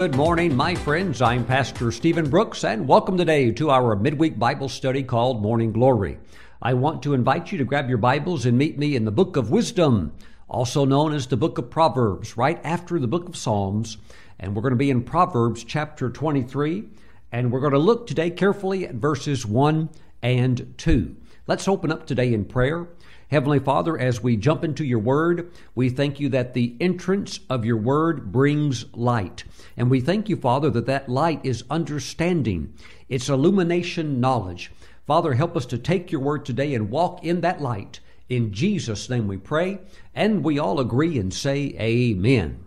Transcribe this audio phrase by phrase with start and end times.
[0.00, 1.20] Good morning, my friends.
[1.20, 6.16] I'm Pastor Stephen Brooks, and welcome today to our midweek Bible study called Morning Glory.
[6.62, 9.36] I want to invite you to grab your Bibles and meet me in the book
[9.36, 10.14] of Wisdom,
[10.48, 13.98] also known as the book of Proverbs, right after the book of Psalms.
[14.38, 16.84] And we're going to be in Proverbs chapter 23,
[17.30, 19.90] and we're going to look today carefully at verses 1
[20.22, 21.14] and 2.
[21.46, 22.88] Let's open up today in prayer.
[23.30, 27.64] Heavenly Father, as we jump into your word, we thank you that the entrance of
[27.64, 29.44] your word brings light.
[29.76, 32.74] And we thank you, Father, that that light is understanding,
[33.08, 34.72] it's illumination knowledge.
[35.06, 38.00] Father, help us to take your word today and walk in that light.
[38.28, 39.78] In Jesus' name we pray,
[40.12, 42.64] and we all agree and say, Amen.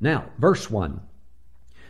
[0.00, 1.00] Now, verse 1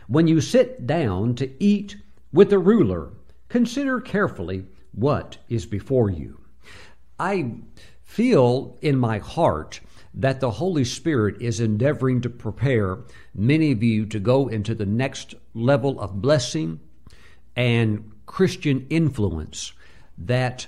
[0.07, 1.97] When you sit down to eat
[2.31, 3.09] with a ruler,
[3.49, 6.39] consider carefully what is before you.
[7.19, 7.55] I
[8.13, 9.79] feel in my heart
[10.13, 12.99] that the Holy Spirit is endeavoring to prepare
[13.33, 16.79] many of you to go into the next level of blessing
[17.55, 19.73] and Christian influence
[20.19, 20.67] that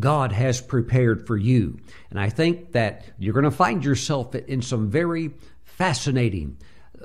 [0.00, 1.78] God has prepared for you.
[2.08, 5.32] And I think that you're going to find yourself in some very
[5.64, 6.56] fascinating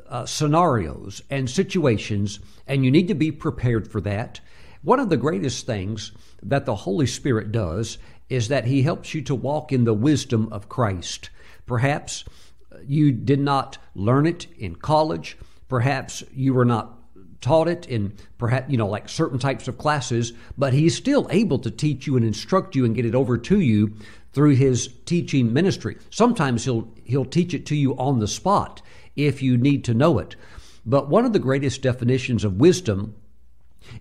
[0.07, 4.39] uh, scenarios and situations, and you need to be prepared for that.
[4.83, 7.97] One of the greatest things that the Holy Spirit does
[8.29, 11.29] is that He helps you to walk in the wisdom of Christ.
[11.65, 12.25] Perhaps
[12.71, 15.37] uh, you did not learn it in college.
[15.67, 16.99] Perhaps you were not
[17.41, 21.57] taught it in perhaps you know like certain types of classes but he's still able
[21.57, 23.93] to teach you and instruct you and get it over to you
[24.33, 28.81] through his teaching ministry sometimes he'll he'll teach it to you on the spot
[29.15, 30.35] if you need to know it
[30.85, 33.15] but one of the greatest definitions of wisdom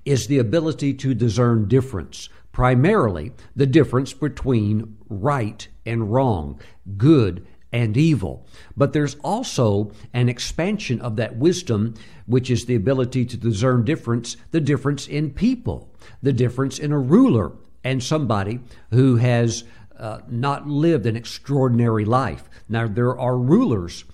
[0.05, 2.29] is the ability to discern difference
[2.59, 6.61] primarily the difference between right and wrong,
[6.97, 8.45] good and evil.
[8.77, 11.95] But there's also an expansion of that wisdom,
[12.27, 16.99] which is the ability to discern difference, the difference in people, the difference in a
[16.99, 17.53] ruler
[17.85, 18.59] and somebody
[18.91, 19.63] who has
[19.97, 22.51] uh, not lived an extraordinary life.
[22.69, 24.05] Now, there are rulers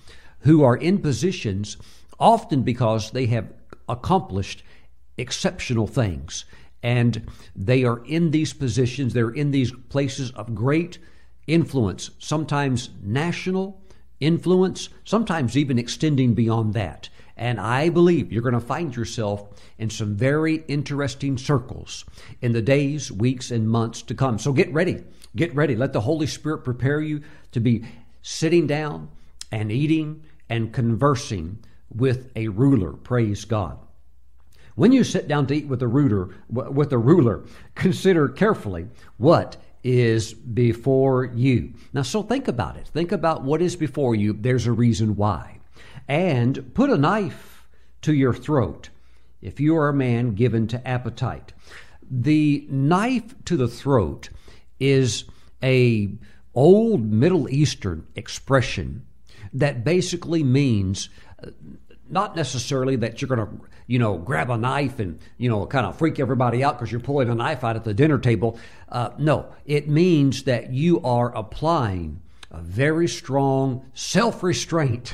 [0.41, 1.77] who are in positions
[2.19, 3.51] often because they have
[3.89, 4.61] accomplished
[5.17, 6.45] exceptional things
[6.85, 7.25] and
[7.55, 10.99] they are in these positions, they're in these places of great
[11.47, 13.81] influence, sometimes national
[14.19, 17.09] influence, sometimes even extending beyond that.
[17.37, 22.05] And I believe you're going to find yourself in some very interesting circles
[22.39, 24.37] in the days, weeks, and months to come.
[24.37, 25.03] So get ready.
[25.35, 25.75] Get ready.
[25.75, 27.21] Let the Holy Spirit prepare you
[27.53, 27.83] to be
[28.21, 29.09] sitting down
[29.51, 32.93] and eating and conversing with a ruler.
[32.93, 33.79] Praise God.
[34.75, 38.87] When you sit down to eat with a ruler, with a ruler, consider carefully
[39.17, 41.73] what is before you.
[41.93, 42.87] Now, so think about it.
[42.87, 44.33] Think about what is before you.
[44.33, 45.59] There's a reason why.
[46.07, 47.67] And put a knife
[48.01, 48.89] to your throat
[49.41, 51.53] if you are a man given to appetite.
[52.09, 54.29] The knife to the throat
[54.79, 55.25] is
[55.63, 56.09] a
[56.53, 59.05] old Middle Eastern expression
[59.53, 61.09] that basically means
[61.43, 61.51] uh,
[62.09, 65.85] not necessarily that you're going to you know, grab a knife and, you know, kind
[65.85, 68.57] of freak everybody out because you're pulling a knife out at the dinner table.
[68.89, 72.21] Uh, no, it means that you are applying
[72.51, 75.13] a very strong self restraint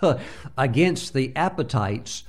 [0.58, 2.24] against the appetites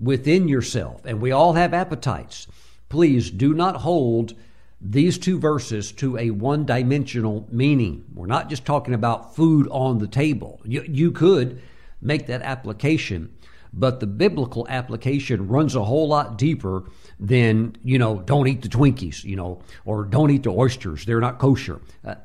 [0.00, 1.04] within yourself.
[1.04, 2.46] And we all have appetites.
[2.88, 4.34] Please do not hold
[4.80, 8.04] these two verses to a one dimensional meaning.
[8.14, 10.60] We're not just talking about food on the table.
[10.64, 11.60] You, you could
[12.00, 13.34] make that application
[13.78, 16.84] but the biblical application runs a whole lot deeper
[17.20, 21.04] than you know don't eat the twinkies you know or don't eat the oysters.
[21.04, 21.80] They're not kosher.
[22.04, 22.16] Uh,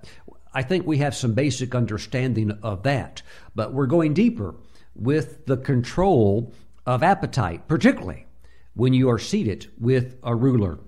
[0.56, 3.24] i think we have some basic understanding of that
[3.56, 4.54] but we're going deeper
[4.94, 6.54] with the control
[6.86, 8.28] of appetite particularly
[8.76, 10.80] when you are seated with a ruler.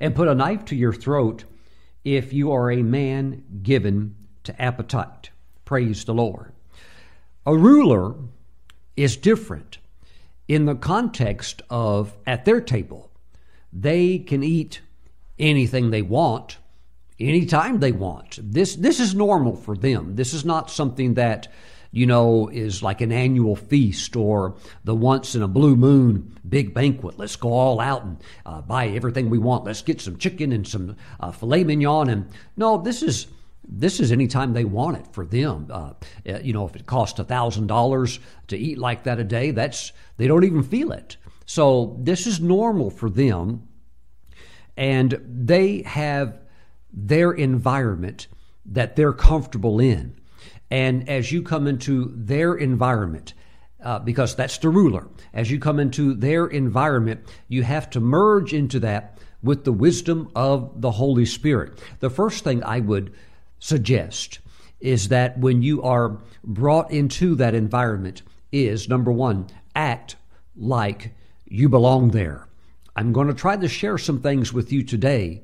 [0.00, 1.44] And put a knife to your throat
[2.04, 4.14] if you are a man given
[4.44, 5.30] to appetite.
[5.64, 6.52] Praise the lord.
[7.46, 8.14] A ruler
[8.96, 9.78] is different
[10.48, 13.10] in the context of at their table.
[13.72, 14.80] They can eat
[15.38, 16.58] anything they want
[17.18, 18.38] anytime they want.
[18.42, 20.16] This this is normal for them.
[20.16, 21.48] This is not something that
[21.90, 24.54] you know is like an annual feast or
[24.84, 27.18] the once in a blue moon big banquet.
[27.18, 29.64] Let's go all out and uh, buy everything we want.
[29.64, 32.08] Let's get some chicken and some uh, filet mignon.
[32.08, 33.26] And no, this is
[33.68, 35.66] this is anytime they want it for them.
[35.70, 35.92] Uh,
[36.28, 38.18] uh you know, if it costs a thousand dollars
[38.48, 41.16] to eat like that a day, that's they don't even feel it.
[41.46, 43.68] So this is normal for them,
[44.76, 46.40] and they have
[46.92, 48.26] their environment
[48.64, 50.16] that they're comfortable in.
[50.70, 53.34] And as you come into their environment,
[53.82, 55.06] uh, because that's the ruler.
[55.32, 60.30] As you come into their environment, you have to merge into that with the wisdom
[60.34, 61.80] of the Holy Spirit.
[62.00, 63.12] The first thing I would
[63.66, 64.38] suggest
[64.80, 68.22] is that when you are brought into that environment,
[68.52, 70.16] is number one, act
[70.54, 71.12] like
[71.44, 72.46] you belong there.
[72.94, 75.42] I'm going to try to share some things with you today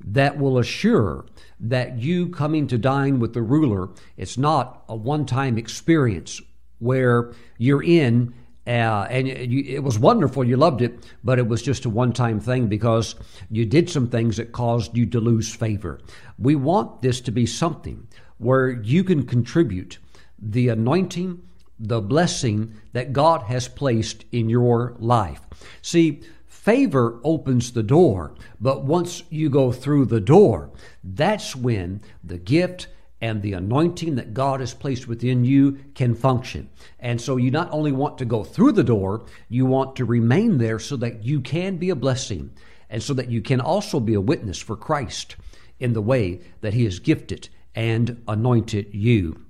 [0.00, 1.26] that will assure
[1.60, 6.40] that you coming to dine with the ruler, it's not a one time experience
[6.78, 8.34] where you're in
[8.66, 10.44] uh, and you, it was wonderful.
[10.44, 13.14] You loved it, but it was just a one time thing because
[13.50, 16.00] you did some things that caused you to lose favor.
[16.38, 18.08] We want this to be something
[18.38, 19.98] where you can contribute
[20.38, 21.42] the anointing,
[21.78, 25.42] the blessing that God has placed in your life.
[25.82, 30.70] See, favor opens the door, but once you go through the door,
[31.02, 32.88] that's when the gift
[33.24, 36.68] and the anointing that God has placed within you can function.
[37.00, 40.58] And so you not only want to go through the door, you want to remain
[40.58, 42.52] there so that you can be a blessing
[42.90, 45.36] and so that you can also be a witness for Christ
[45.80, 49.40] in the way that He has gifted and anointed you.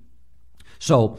[0.78, 1.18] So,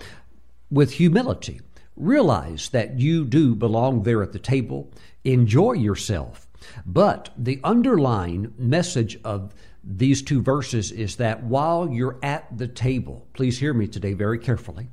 [0.72, 1.60] with humility,
[1.98, 4.94] realize that you do belong there at the table,
[5.25, 6.48] enjoy yourself.
[6.86, 9.54] But the underlying message of
[9.85, 14.39] these two verses is that while you're at the table, please hear me today very
[14.39, 14.89] carefully.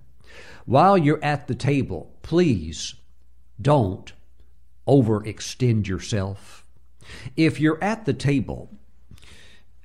[0.66, 2.94] While you're at the table, please
[3.60, 4.12] don't
[4.86, 6.66] overextend yourself.
[7.36, 8.70] If you're at the table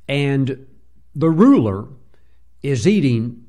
[0.08, 0.68] and
[1.16, 1.88] the ruler
[2.62, 3.46] is eating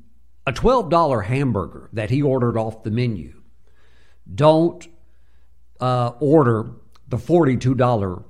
[0.47, 3.41] a $12 hamburger that he ordered off the menu,
[4.33, 4.87] don't
[5.81, 6.71] uh, order
[7.07, 8.23] the $42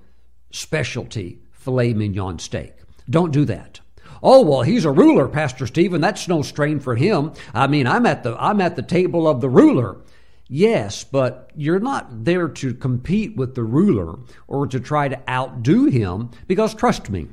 [0.52, 2.79] specialty filet mignon steak.
[3.10, 3.80] Don't do that.
[4.22, 6.02] Oh well, he's a ruler, Pastor Stephen.
[6.02, 7.34] That's no strain for him.
[7.54, 10.02] I mean, I'm at the I'm at the table of the ruler.
[10.48, 14.18] Yes, but you're not there to compete with the ruler
[14.48, 17.28] or to try to outdo him because trust me,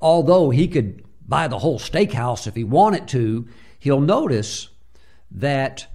[0.00, 3.48] although he could buy the whole steakhouse if he wanted to,
[3.78, 4.68] he'll notice
[5.30, 5.86] that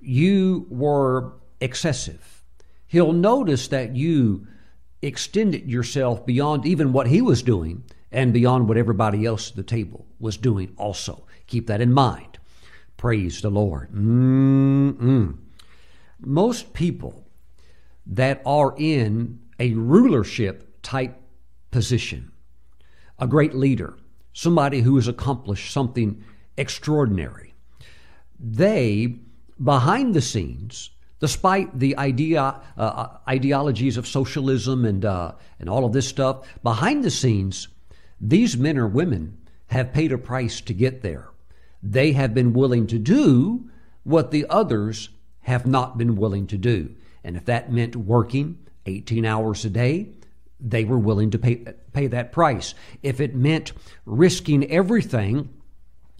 [0.00, 2.44] you were excessive.
[2.86, 4.46] He'll notice that you
[5.02, 7.82] extended yourself beyond even what he was doing
[8.12, 11.26] and beyond what everybody else at the table was doing also.
[11.46, 12.38] Keep that in mind.
[12.96, 13.92] Praise the Lord.
[13.92, 15.36] Mm-mm.
[16.20, 17.26] Most people
[18.06, 21.20] that are in a rulership type
[21.70, 22.32] position,
[23.18, 23.96] a great leader,
[24.32, 26.22] somebody who has accomplished something
[26.56, 27.54] extraordinary,
[28.38, 29.18] they,
[29.62, 35.84] behind the scenes, despite the idea, uh, uh ideologies of socialism and, uh, and all
[35.84, 37.68] of this stuff, behind the scenes,
[38.20, 41.28] these men or women have paid a price to get there.
[41.82, 43.68] They have been willing to do
[44.04, 45.10] what the others
[45.42, 46.94] have not been willing to do.
[47.22, 50.08] And if that meant working 18 hours a day,
[50.60, 52.74] they were willing to pay, pay that price.
[53.02, 53.72] If it meant
[54.04, 55.50] risking everything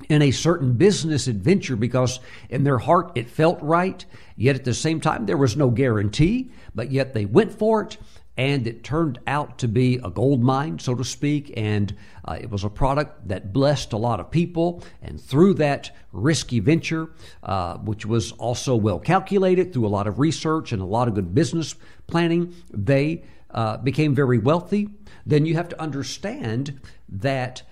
[0.09, 2.21] in a certain business adventure because
[2.51, 4.05] in their heart it felt right,
[4.37, 7.97] yet at the same time there was no guarantee, but yet they went for it
[8.37, 11.95] and it turned out to be a gold mine, so to speak, and
[12.27, 14.83] uh, it was a product that blessed a lot of people.
[15.01, 17.11] And through that risky venture,
[17.43, 21.15] uh, which was also well calculated through a lot of research and a lot of
[21.15, 21.75] good business
[22.07, 24.91] planning, they uh, became very wealthy.
[25.25, 26.79] Then you have to understand
[27.09, 27.63] that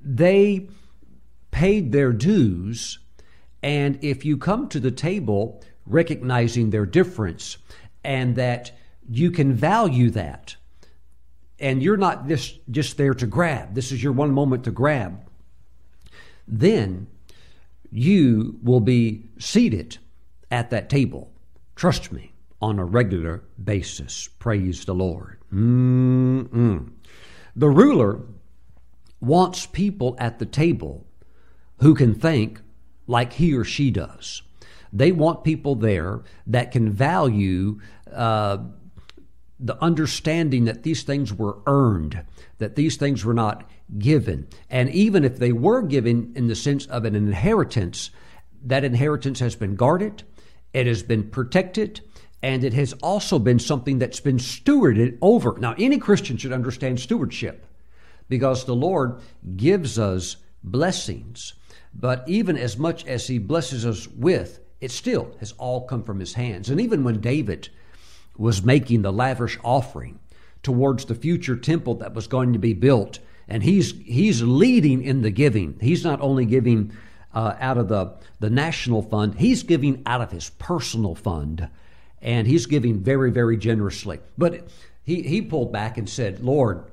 [0.00, 0.68] they
[1.50, 2.98] paid their dues,
[3.62, 7.58] and if you come to the table recognizing their difference
[8.04, 8.72] and that
[9.08, 10.56] you can value that.
[11.58, 13.74] And you're not just, just there to grab.
[13.74, 15.24] This is your one moment to grab.
[16.48, 17.06] Then
[17.90, 19.98] you will be seated
[20.50, 21.30] at that table.
[21.76, 24.28] Trust me, on a regular basis.
[24.38, 25.38] Praise the Lord.
[25.52, 26.90] Mm-mm.
[27.54, 28.20] The ruler
[29.20, 31.06] wants people at the table
[31.80, 32.60] who can think
[33.06, 34.42] like he or she does.
[34.92, 37.80] They want people there that can value
[38.12, 38.58] uh,
[39.62, 42.24] the understanding that these things were earned,
[42.58, 44.48] that these things were not given.
[44.68, 48.10] And even if they were given in the sense of an inheritance,
[48.64, 50.24] that inheritance has been guarded,
[50.72, 52.00] it has been protected,
[52.42, 55.56] and it has also been something that's been stewarded over.
[55.58, 57.64] Now, any Christian should understand stewardship
[58.28, 59.20] because the Lord
[59.56, 61.54] gives us blessings,
[61.94, 66.18] but even as much as He blesses us with, it still has all come from
[66.18, 66.68] His hands.
[66.68, 67.68] And even when David
[68.36, 70.18] was making the lavish offering
[70.62, 73.18] towards the future temple that was going to be built.
[73.48, 75.78] And he's, he's leading in the giving.
[75.80, 76.92] He's not only giving
[77.34, 79.34] uh, out of the, the national fund.
[79.34, 81.68] He's giving out of his personal fund,
[82.20, 84.20] and he's giving very, very generously.
[84.38, 84.68] But
[85.02, 86.84] he, he pulled back and said, Lord,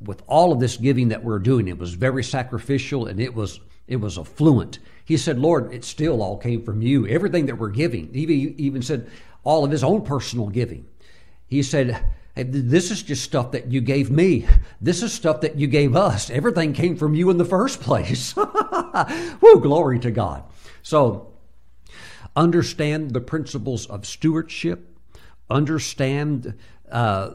[0.00, 3.60] with all of this giving that we're doing, it was very sacrificial and it was
[3.86, 4.80] it was affluent.
[5.04, 7.06] He said, Lord, it still all came from you.
[7.06, 8.24] Everything that we're giving, he
[8.58, 9.08] even said
[9.46, 10.84] all of his own personal giving.
[11.46, 14.46] He said, hey, This is just stuff that you gave me.
[14.80, 16.28] This is stuff that you gave us.
[16.28, 18.34] Everything came from you in the first place.
[19.40, 20.42] Woo, glory to God.
[20.82, 21.32] So,
[22.34, 24.98] understand the principles of stewardship,
[25.48, 26.54] understand
[26.90, 27.30] uh,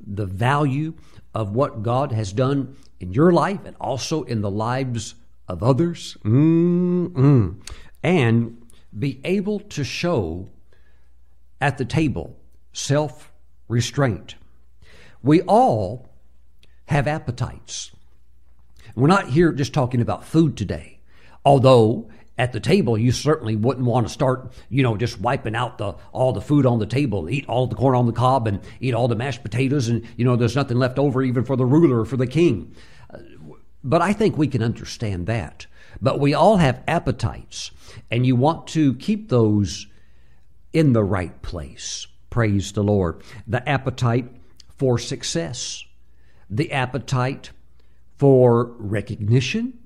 [0.00, 0.94] the value
[1.34, 5.16] of what God has done in your life and also in the lives
[5.48, 6.16] of others.
[6.24, 7.60] Mm-mm.
[8.04, 8.62] And
[8.96, 10.48] be able to show
[11.60, 12.36] at the table
[12.72, 13.32] self
[13.68, 14.34] restraint.
[15.22, 16.08] We all
[16.86, 17.92] have appetites.
[18.94, 21.00] We're not here just talking about food today,
[21.44, 25.78] although at the table you certainly wouldn't want to start you know just wiping out
[25.78, 28.60] the all the food on the table eat all the corn on the cob and
[28.80, 31.64] eat all the mashed potatoes and you know there's nothing left over even for the
[31.64, 32.74] ruler or for the king
[33.84, 35.66] but i think we can understand that
[36.00, 37.70] but we all have appetites
[38.10, 39.86] and you want to keep those
[40.74, 42.06] in the right place.
[42.28, 43.22] Praise the lord.
[43.46, 44.28] The appetite
[44.76, 45.84] for success.
[46.50, 47.52] The appetite
[48.18, 49.78] for recognition.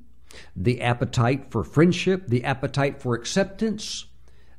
[0.57, 4.07] The appetite for friendship, the appetite for acceptance,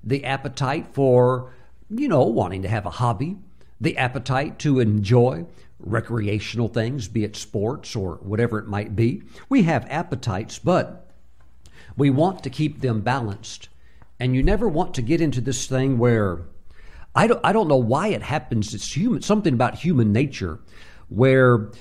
[0.04, 1.54] the appetite for,
[1.90, 3.38] you know, wanting to have a hobby,
[3.80, 5.46] the appetite to enjoy
[5.80, 9.24] recreational things, be it sports or whatever it might be.
[9.48, 11.12] We have appetites, but
[11.96, 13.70] we want to keep them balanced.
[14.20, 16.42] And you never want to get into this thing where
[17.16, 18.74] I don't, I don't know why it happens.
[18.74, 20.60] It's human, something about human nature
[21.08, 21.72] where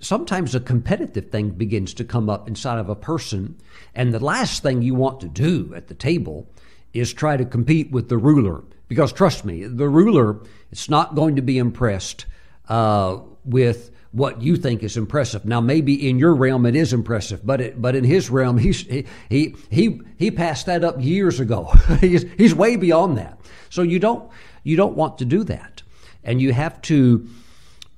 [0.00, 3.56] sometimes a competitive thing begins to come up inside of a person.
[3.94, 6.48] And the last thing you want to do at the table
[6.92, 8.62] is try to compete with the ruler.
[8.88, 10.40] Because trust me, the ruler
[10.70, 12.26] is not going to be impressed
[12.68, 15.44] uh, with what you think is impressive.
[15.44, 18.82] Now, maybe in your realm it is impressive, but it, but in his realm, he's,
[18.82, 21.64] he he he he passed that up years ago.
[22.00, 23.40] he's he's way beyond that.
[23.70, 24.30] So you don't
[24.62, 25.82] you don't want to do that,
[26.22, 27.28] and you have to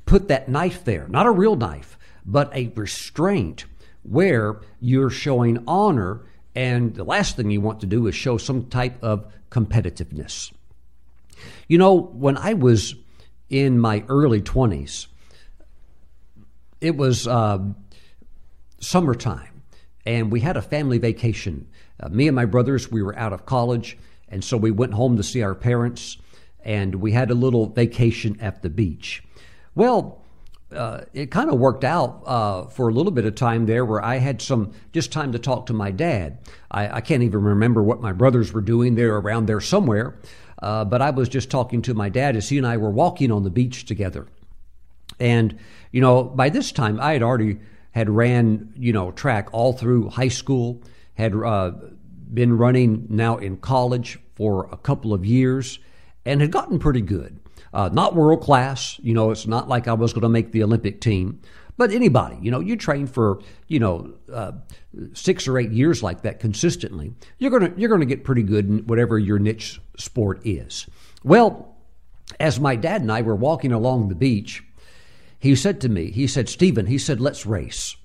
[0.06, 3.66] put that knife there, not a real knife, but a restraint
[4.02, 6.22] where you're showing honor.
[6.54, 10.50] And the last thing you want to do is show some type of competitiveness.
[11.68, 12.94] You know, when I was
[13.50, 15.08] in my early 20s,
[16.80, 17.58] it was uh,
[18.80, 19.62] summertime,
[20.04, 21.68] and we had a family vacation.
[22.00, 23.96] Uh, me and my brothers, we were out of college,
[24.28, 26.18] and so we went home to see our parents,
[26.64, 29.22] and we had a little vacation at the beach.
[29.74, 30.22] Well,
[30.74, 34.04] uh, it kind of worked out uh, for a little bit of time there where
[34.04, 36.38] I had some just time to talk to my dad.
[36.70, 38.94] I, I can't even remember what my brothers were doing.
[38.94, 40.18] They're around there somewhere.
[40.60, 43.30] Uh, but I was just talking to my dad as he and I were walking
[43.30, 44.26] on the beach together.
[45.18, 45.58] And,
[45.92, 47.58] you know, by this time I had already
[47.92, 50.82] had ran, you know, track all through high school,
[51.14, 51.72] had uh,
[52.32, 55.78] been running now in college for a couple of years,
[56.24, 57.40] and had gotten pretty good.
[57.72, 60.62] Uh, not world class, you know, it's not like I was going to make the
[60.62, 61.40] Olympic team,
[61.76, 64.52] but anybody, you know, you train for, you know, uh,
[65.12, 68.42] six or eight years like that consistently, you're going to you're going to get pretty
[68.42, 70.86] good in whatever your niche sport is.
[71.22, 71.76] Well,
[72.40, 74.62] as my dad and I were walking along the beach,
[75.38, 77.96] he said to me, he said, Stephen, he said, let's race.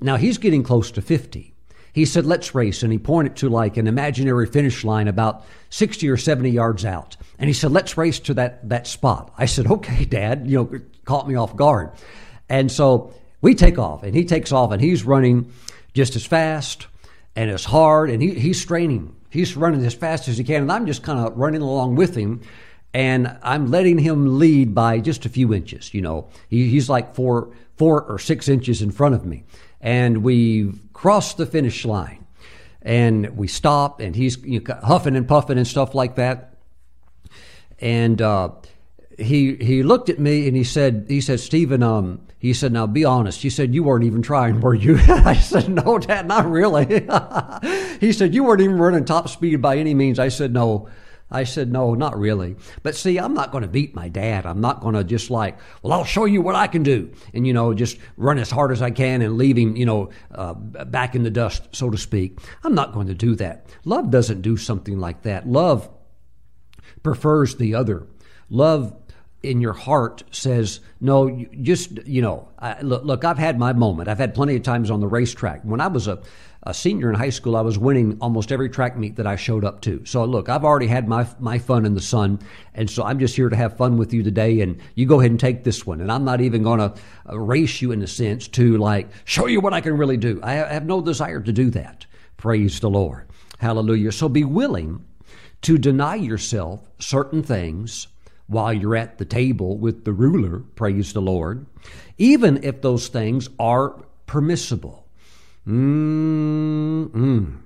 [0.00, 1.54] Now he's getting close to 50.
[1.92, 2.82] He said, let's race.
[2.82, 7.16] And he pointed to like an imaginary finish line about 60 or 70 yards out.
[7.38, 9.32] And he said, let's race to that, that spot.
[9.36, 11.90] I said, okay, dad, you know, caught me off guard.
[12.48, 15.52] And so we take off and he takes off and he's running
[15.94, 16.86] just as fast
[17.34, 19.14] and as hard and he, he's straining.
[19.30, 20.62] He's running as fast as he can.
[20.62, 22.42] And I'm just kind of running along with him
[22.94, 25.92] and I'm letting him lead by just a few inches.
[25.92, 29.44] You know, he, he's like four, four or six inches in front of me.
[29.80, 32.24] And we crossed the finish line.
[32.80, 36.54] And we stop and he's you know, huffing and puffing and stuff like that.
[37.80, 38.50] And uh,
[39.18, 42.86] he he looked at me and he said he said Stephen um he said now
[42.86, 43.42] be honest.
[43.42, 44.98] He said you weren't even trying were you?
[45.08, 47.06] I said no dad not really.
[48.00, 50.20] He said you weren't even running top speed by any means.
[50.20, 50.88] I said no
[51.30, 52.56] I said, no, not really.
[52.82, 54.46] But see, I'm not going to beat my dad.
[54.46, 57.12] I'm not going to just like, well, I'll show you what I can do.
[57.34, 60.10] And, you know, just run as hard as I can and leave him, you know,
[60.30, 62.38] uh, back in the dust, so to speak.
[62.64, 63.66] I'm not going to do that.
[63.84, 65.46] Love doesn't do something like that.
[65.46, 65.90] Love
[67.02, 68.06] prefers the other.
[68.48, 68.94] Love
[69.42, 74.08] in your heart says, no, just, you know, I, look, look, I've had my moment.
[74.08, 75.62] I've had plenty of times on the racetrack.
[75.62, 76.20] When I was a,
[76.68, 79.64] a senior in high school, I was winning almost every track meet that I showed
[79.64, 80.04] up to.
[80.04, 82.40] So look, I've already had my my fun in the sun,
[82.74, 84.60] and so I'm just here to have fun with you today.
[84.60, 86.02] And you go ahead and take this one.
[86.02, 86.94] And I'm not even going to
[87.26, 90.40] uh, race you in a sense to like show you what I can really do.
[90.42, 92.04] I have no desire to do that.
[92.36, 93.26] Praise the Lord.
[93.58, 94.12] Hallelujah.
[94.12, 95.06] So be willing
[95.62, 98.08] to deny yourself certain things
[98.46, 101.64] while you're at the table with the ruler, praise the Lord,
[102.18, 105.07] even if those things are permissible.
[105.68, 107.58] Mm-mm.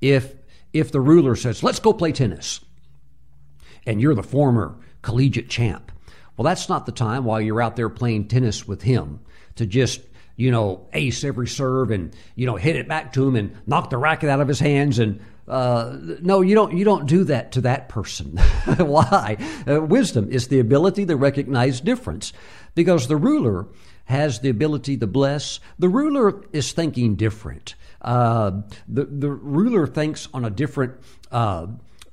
[0.00, 0.34] If
[0.72, 2.60] if the ruler says, "Let's go play tennis,"
[3.86, 5.92] and you're the former collegiate champ,
[6.36, 9.20] well, that's not the time while you're out there playing tennis with him
[9.54, 10.00] to just
[10.34, 13.90] you know ace every serve and you know hit it back to him and knock
[13.90, 16.76] the racket out of his hands and uh, no, you don't.
[16.76, 18.36] You don't do that to that person.
[18.78, 19.36] Why?
[19.66, 22.32] Uh, wisdom is the ability to recognize difference,
[22.74, 23.66] because the ruler
[24.06, 25.60] has the ability to bless.
[25.78, 27.74] The ruler is thinking different.
[28.00, 30.94] Uh, the the ruler thinks on a different
[31.30, 31.66] uh,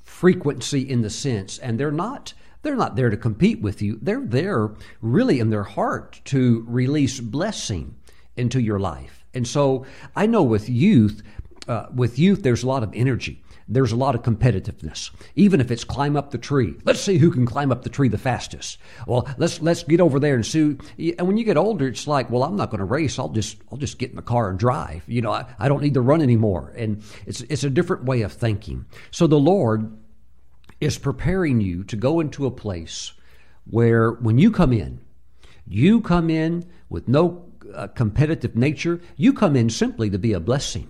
[0.04, 2.34] frequency in the sense, and they're not.
[2.64, 4.00] They're not there to compete with you.
[4.02, 4.72] They're there
[5.02, 7.96] really in their heart to release blessing
[8.38, 9.26] into your life.
[9.34, 9.86] And so
[10.16, 11.24] I know with youth,
[11.68, 13.43] uh, with youth, there's a lot of energy.
[13.68, 15.12] There's a lot of competitiveness.
[15.36, 18.10] Even if it's climb up the tree, let's see who can climb up the tree
[18.10, 18.78] the fastest.
[19.08, 20.78] Well, let's let's get over there and see.
[21.18, 23.18] And when you get older, it's like, well, I'm not going to race.
[23.18, 25.04] I'll just I'll just get in the car and drive.
[25.08, 26.74] You know, I, I don't need to run anymore.
[26.76, 28.86] And it's it's a different way of thinking.
[29.12, 29.98] So the Lord
[30.82, 33.14] is preparing you to go into a place
[33.66, 35.00] where when you come in,
[35.66, 39.00] you come in with no uh, competitive nature.
[39.16, 40.90] You come in simply to be a blessing.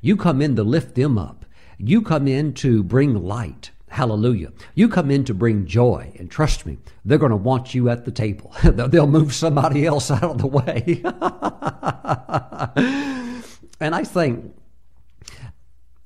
[0.00, 1.44] You come in to lift them up.
[1.84, 3.72] You come in to bring light.
[3.88, 4.52] Hallelujah.
[4.76, 8.04] You come in to bring joy, and trust me, they're going to want you at
[8.04, 8.54] the table.
[8.62, 11.02] They'll move somebody else out of the way.
[13.80, 14.54] and I think,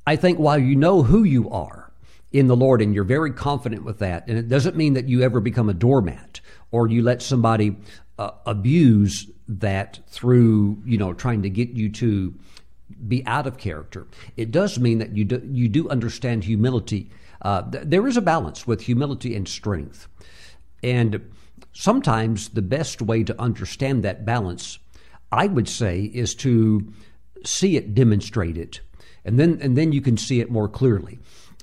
[0.07, 1.93] I think while you know who you are
[2.33, 5.23] in the Lord and you're very confident with that, and it doesn't mean that you
[5.23, 7.77] ever become a doormat or you let somebody
[8.19, 12.35] uh, abuse that through, you know, trying to get you to
[13.09, 14.07] be out of character.
[14.37, 17.11] It does mean that you do, you do understand humility.
[17.43, 20.09] Uh, th- there is a balance with humility and strength.
[20.83, 21.31] And
[21.73, 24.79] sometimes the best way to understand that balance,
[25.31, 26.93] I would say, is to
[27.45, 28.81] see it demonstrated.
[29.25, 31.19] And then, and then you can see it more clearly.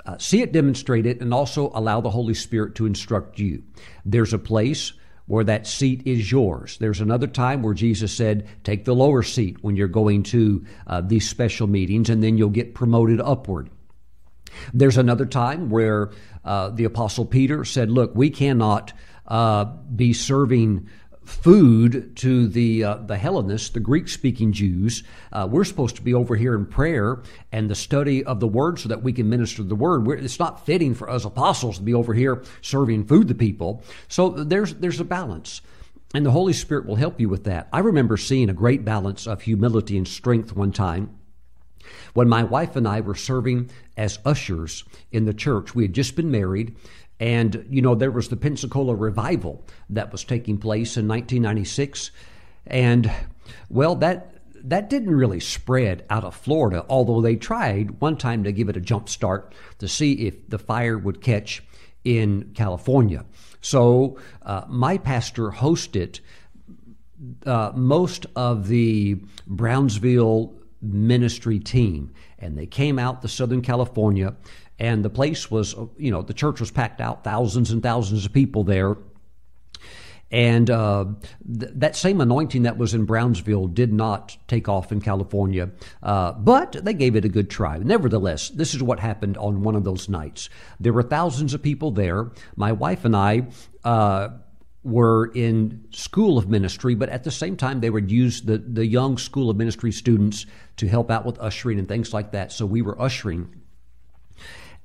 [0.05, 3.63] Uh, see it demonstrated and also allow the Holy Spirit to instruct you.
[4.03, 4.93] There's a place
[5.25, 6.77] where that seat is yours.
[6.79, 11.01] There's another time where Jesus said, Take the lower seat when you're going to uh,
[11.01, 13.69] these special meetings, and then you'll get promoted upward.
[14.73, 16.11] There's another time where
[16.43, 18.93] uh, the Apostle Peter said, Look, we cannot
[19.27, 20.89] uh, be serving
[21.25, 25.03] food to the uh, the Hellenists, the Greek speaking Jews.
[25.31, 28.79] Uh, we're supposed to be over here in prayer and the study of the Word,
[28.79, 30.05] so that we can minister the Word.
[30.05, 33.83] We're, it's not fitting for us apostles to be over here serving food to people.
[34.07, 35.61] So there's there's a balance.
[36.15, 37.67] And the Holy Spirit will help you with that.
[37.73, 41.09] I remember seeing a great balance of humility and strength one time
[42.13, 45.75] when my wife and I were serving as ushers in the church.
[45.75, 46.75] We had just been married,
[47.23, 52.11] and, you know, there was the Pensacola revival that was taking place in 1996.
[52.67, 53.09] And,
[53.69, 58.51] well, that that didn't really spread out of Florida, although they tried one time to
[58.51, 61.63] give it a jump start to see if the fire would catch
[62.03, 63.23] in California.
[63.61, 66.19] So uh, my pastor hosted
[67.45, 69.15] uh, most of the
[69.47, 74.35] Brownsville ministry team, and they came out to Southern California
[74.79, 78.33] and the place was, you know, the church was packed out, thousands and thousands of
[78.33, 78.97] people there.
[80.31, 81.05] And uh,
[81.59, 85.69] th- that same anointing that was in Brownsville did not take off in California,
[86.01, 87.77] uh, but they gave it a good try.
[87.77, 90.49] Nevertheless, this is what happened on one of those nights.
[90.79, 92.31] There were thousands of people there.
[92.55, 93.45] My wife and I
[93.83, 94.29] uh,
[94.83, 98.87] were in school of ministry, but at the same time, they would use the, the
[98.87, 102.51] young school of ministry students to help out with ushering and things like that.
[102.51, 103.53] So we were ushering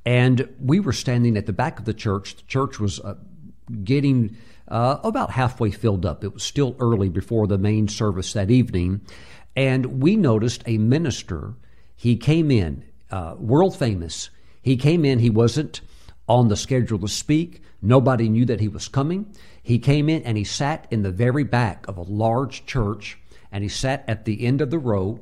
[0.08, 2.34] and we were standing at the back of the church.
[2.34, 3.16] The church was uh,
[3.84, 6.24] getting uh, about halfway filled up.
[6.24, 9.02] It was still early before the main service that evening.
[9.54, 11.52] And we noticed a minister.
[11.94, 14.30] He came in, uh, world famous.
[14.62, 15.82] He came in, he wasn't
[16.26, 17.60] on the schedule to speak.
[17.82, 19.26] Nobody knew that he was coming.
[19.62, 23.18] He came in and he sat in the very back of a large church
[23.52, 25.20] and he sat at the end of the row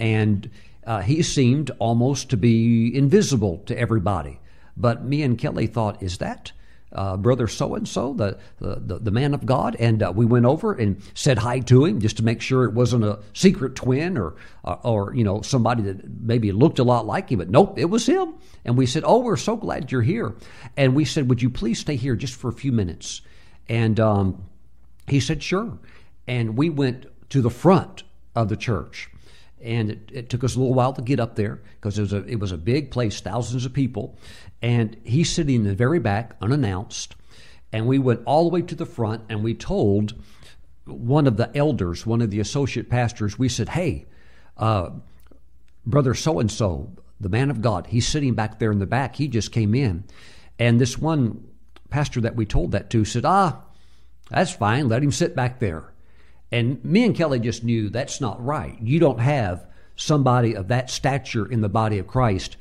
[0.00, 0.48] and
[0.86, 4.40] uh, he seemed almost to be invisible to everybody.
[4.76, 6.52] But me and Kelly thought, is that
[6.92, 10.74] uh, brother so and so, the the man of God, and uh, we went over
[10.74, 14.34] and said hi to him just to make sure it wasn't a secret twin or
[14.64, 17.86] uh, or you know somebody that maybe looked a lot like him, but nope, it
[17.86, 18.34] was him.
[18.64, 20.34] And we said, "Oh, we're so glad you're here."
[20.76, 23.22] And we said, "Would you please stay here just for a few minutes?"
[23.68, 24.44] And um,
[25.08, 25.78] he said, "Sure."
[26.26, 28.02] And we went to the front
[28.36, 29.08] of the church
[29.62, 32.12] and it, it, took us a little while to get up there because it was
[32.12, 34.18] a it was a big place, thousands of people,
[34.60, 37.14] and he's sitting in the very back, unannounced,
[37.72, 40.14] and we went all the way to the front, and we told
[40.86, 44.06] one of the elders, one of the associate pastors, we said, "Hey,
[44.56, 44.90] uh,
[45.86, 49.16] brother so and so, the man of God, he's sitting back there in the back.
[49.16, 50.04] He just came in,
[50.58, 51.44] and this one
[51.90, 53.62] pastor that we told that to said, ah."
[54.30, 54.88] That's fine.
[54.88, 55.91] Let him sit back there.
[56.52, 58.76] And me and Kelly just knew that's not right.
[58.80, 62.56] You don't have somebody of that stature in the body of Christ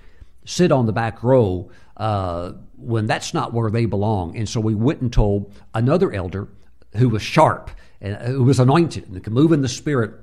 [0.45, 4.35] sit on the back row uh, when that's not where they belong.
[4.37, 6.47] And so we went and told another elder
[6.95, 10.13] who was sharp and uh, who was anointed and could move in the spirit,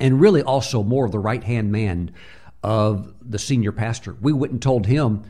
[0.00, 2.12] and really also more of the right hand man
[2.62, 4.16] of the senior pastor.
[4.20, 5.24] We went and told him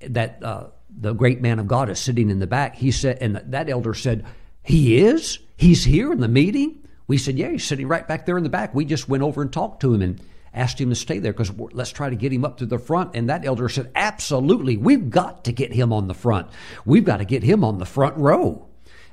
[0.00, 2.76] that uh, the great man of God is sitting in the back.
[2.76, 4.24] He said, and that elder said,
[4.62, 5.38] He is?
[5.56, 6.83] He's here in the meeting?
[7.06, 8.74] We said, Yeah, he's sitting right back there in the back.
[8.74, 10.20] We just went over and talked to him and
[10.54, 13.14] asked him to stay there because let's try to get him up to the front.
[13.14, 16.48] And that elder said, Absolutely, we've got to get him on the front.
[16.84, 18.68] We've got to get him on the front row.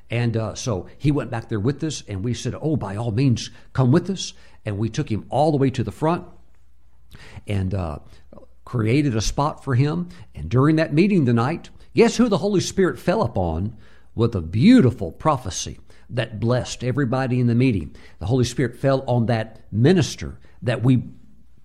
[0.10, 3.12] And uh, so he went back there with us, and we said, Oh, by all
[3.12, 4.34] means, come with us.
[4.66, 6.26] And we took him all the way to the front
[7.48, 8.00] and uh,
[8.66, 10.10] created a spot for him.
[10.36, 13.76] And during that meeting tonight, guess who the Holy Spirit fell upon
[14.14, 15.80] with a beautiful prophecy?
[16.12, 17.96] That blessed everybody in the meeting.
[18.20, 21.04] The Holy Spirit fell on that minister that we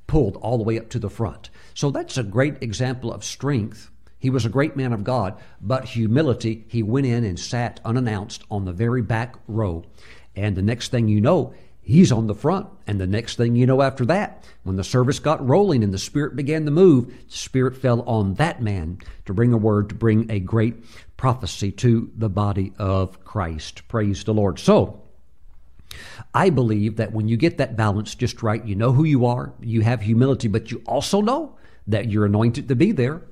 [0.07, 1.51] pulled all the way up to the front.
[1.75, 3.91] So that's a great example of strength.
[4.19, 8.45] He was a great man of God, but humility, he went in and sat unannounced
[8.51, 9.85] on the very back row.
[10.35, 12.67] And the next thing you know, he's on the front.
[12.87, 15.99] And the next thing you know after that, when the service got rolling and the
[15.99, 19.95] Spirit began to move, the Spirit fell on that man to bring a word, to
[19.95, 20.77] bring a great
[21.17, 23.87] prophecy to the body of Christ.
[23.89, 24.59] Praise the Lord.
[24.59, 25.03] So,
[26.35, 29.53] I believe that when you get that balance just right, you know who you are,
[29.61, 33.23] you have humility, but you also know that you're anointed to be there,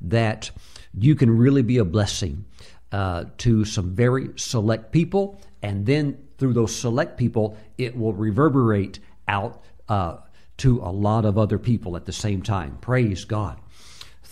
[0.00, 0.50] that
[0.96, 2.44] you can really be a blessing
[2.92, 9.00] uh, to some very select people, and then through those select people, it will reverberate
[9.26, 10.18] out uh,
[10.58, 12.78] to a lot of other people at the same time.
[12.80, 13.58] Praise God.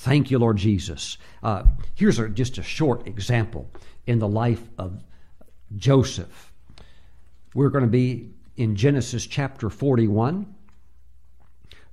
[0.03, 1.19] Thank you, Lord Jesus.
[1.43, 3.71] Uh, here's a, just a short example
[4.07, 5.03] in the life of
[5.77, 6.53] Joseph.
[7.55, 10.55] We're going to be in Genesis chapter 41,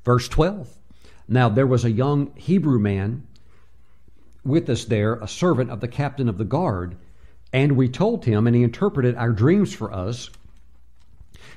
[0.04, 0.67] verse 12.
[1.28, 3.28] Now, there was a young Hebrew man
[4.43, 6.98] with us there, a servant of the captain of the guard
[7.52, 10.30] and we told him, and he interpreted our dreams for us.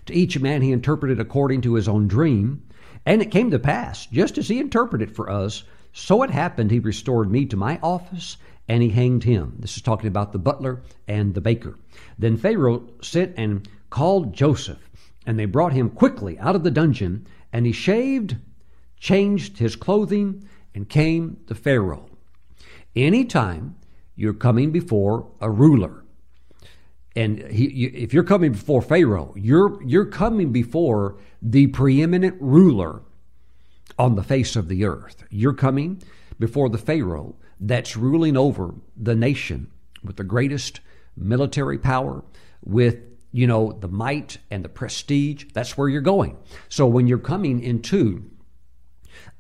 [0.07, 2.62] To each man he interpreted according to his own dream.
[3.05, 6.79] And it came to pass, just as he interpreted for us, so it happened he
[6.79, 8.37] restored me to my office,
[8.69, 9.57] and he hanged him.
[9.59, 11.79] This is talking about the butler and the baker.
[12.19, 14.89] Then Pharaoh sent and called Joseph,
[15.27, 18.37] and they brought him quickly out of the dungeon, and he shaved,
[18.99, 22.09] changed his clothing, and came to Pharaoh.
[22.97, 23.77] Any time
[24.17, 26.05] you're coming before a ruler.
[27.15, 33.03] And he, you, if you're coming before Pharaoh, you're, you're coming before the preeminent ruler
[33.99, 35.25] on the face of the earth.
[35.31, 36.03] You're coming
[36.39, 39.71] before the Pharaoh that's ruling over the nation
[40.03, 40.81] with the greatest
[41.17, 42.25] military power,
[42.65, 42.99] with
[43.31, 45.45] you know the might and the prestige.
[45.55, 46.37] That's where you're going.
[46.69, 48.31] So when you're coming into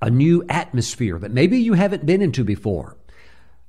[0.00, 2.96] a new atmosphere that maybe you haven't been into before,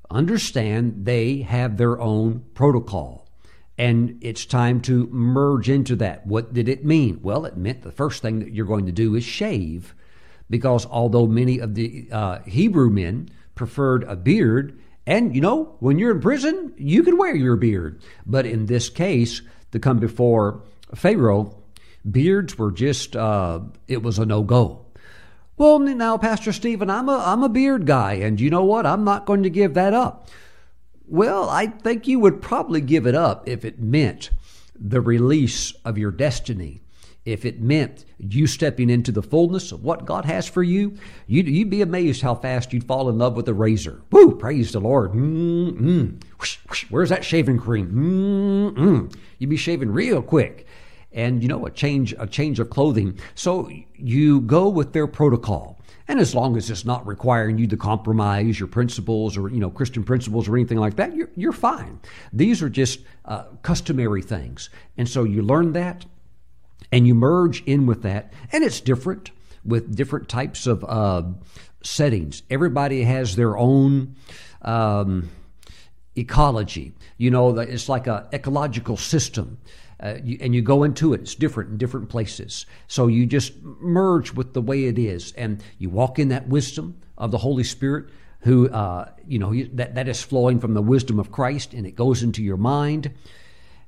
[0.09, 3.27] understand they have their own protocol.
[3.77, 6.27] And it's time to merge into that.
[6.27, 7.19] What did it mean?
[7.23, 9.95] Well, it meant the first thing that you're going to do is shave,
[10.49, 15.99] because although many of the uh, Hebrew men preferred a beard, and you know, when
[15.99, 18.01] you're in prison, you can wear your beard.
[18.25, 20.61] But in this case, to come before
[20.95, 21.57] Pharaoh,
[22.09, 24.85] beards were just, uh, it was a no go.
[25.57, 28.85] Well, now, Pastor Stephen, I'm a, I'm a beard guy, and you know what?
[28.85, 30.29] I'm not going to give that up.
[31.07, 34.31] Well, I think you would probably give it up if it meant
[34.79, 36.82] the release of your destiny.
[37.25, 41.47] If it meant you stepping into the fullness of what God has for you, you'd,
[41.47, 44.01] you'd be amazed how fast you'd fall in love with a razor.
[44.11, 44.35] Woo!
[44.35, 45.13] Praise the Lord.
[45.13, 46.21] Mm-mm.
[46.89, 47.91] Where's that shaving cream?
[47.93, 49.15] Mm-mm.
[49.39, 50.67] You'd be shaving real quick.
[51.13, 53.17] and you know a change a change of clothing.
[53.35, 55.79] So you go with their protocol.
[56.07, 59.69] And as long as it's not requiring you to compromise your principles or you know
[59.69, 61.99] Christian principles or anything like that, you're, you're fine.
[62.33, 66.05] These are just uh, customary things, and so you learn that,
[66.93, 69.31] and you merge in with that, and it's different
[69.65, 71.23] with different types of uh,
[71.83, 72.43] settings.
[72.49, 74.15] Everybody has their own.
[74.61, 75.29] Um,
[76.15, 76.93] ecology.
[77.17, 79.57] You know, it's like an ecological system.
[79.99, 81.21] Uh, you, and you go into it.
[81.21, 82.65] It's different in different places.
[82.87, 86.99] So you just merge with the way it is, and you walk in that wisdom
[87.17, 88.09] of the Holy Spirit,
[88.41, 91.95] who uh, you know that that is flowing from the wisdom of Christ, and it
[91.95, 93.13] goes into your mind,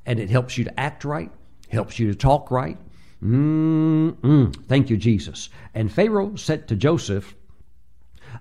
[0.06, 1.32] and it helps you to act right,
[1.70, 2.78] helps you to talk right.
[3.24, 4.56] Mm-mm.
[4.68, 5.50] Thank you, Jesus.
[5.74, 7.36] And Pharaoh said to Joseph,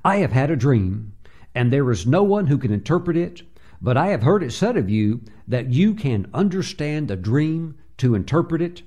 [0.04, 1.12] "I have had a dream,
[1.54, 3.42] and there is no one who can interpret it."
[3.84, 8.14] But I have heard it said of you that you can understand a dream to
[8.14, 8.82] interpret it.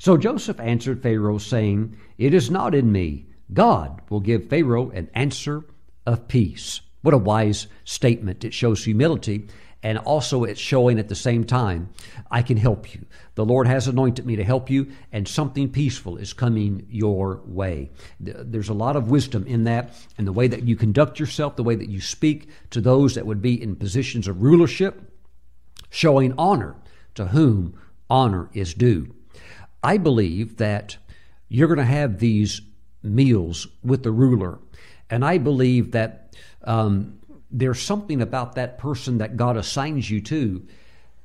[0.00, 3.26] So Joseph answered Pharaoh, saying, It is not in me.
[3.52, 5.64] God will give Pharaoh an answer
[6.04, 6.80] of peace.
[7.02, 8.44] What a wise statement.
[8.44, 9.46] It shows humility
[9.82, 11.88] and also it's showing at the same time,
[12.30, 13.04] I can help you.
[13.34, 17.90] The Lord has anointed me to help you, and something peaceful is coming your way.
[18.20, 21.62] There's a lot of wisdom in that, and the way that you conduct yourself, the
[21.62, 25.00] way that you speak to those that would be in positions of rulership,
[25.88, 26.76] showing honor
[27.14, 27.74] to whom
[28.10, 29.14] honor is due.
[29.82, 30.98] I believe that
[31.48, 32.60] you're going to have these
[33.02, 34.58] meals with the ruler,
[35.08, 37.19] and I believe that um,
[37.50, 40.66] there's something about that person that God assigns you to.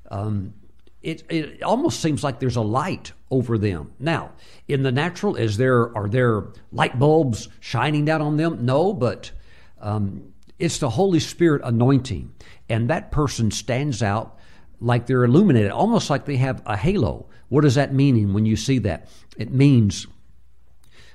[0.10, 0.54] Um,
[1.02, 3.94] it, it almost seems like there's a light over them.
[4.00, 4.32] Now,
[4.68, 8.66] in the natural, is there are there light bulbs shining down on them?
[8.66, 9.32] No, but
[9.80, 12.34] um, it's the Holy Spirit anointing,
[12.70, 14.40] and that person stands out
[14.82, 17.28] like they're illuminated, almost like they have a halo.
[17.50, 19.08] What does that mean when you see that?
[19.38, 20.08] It means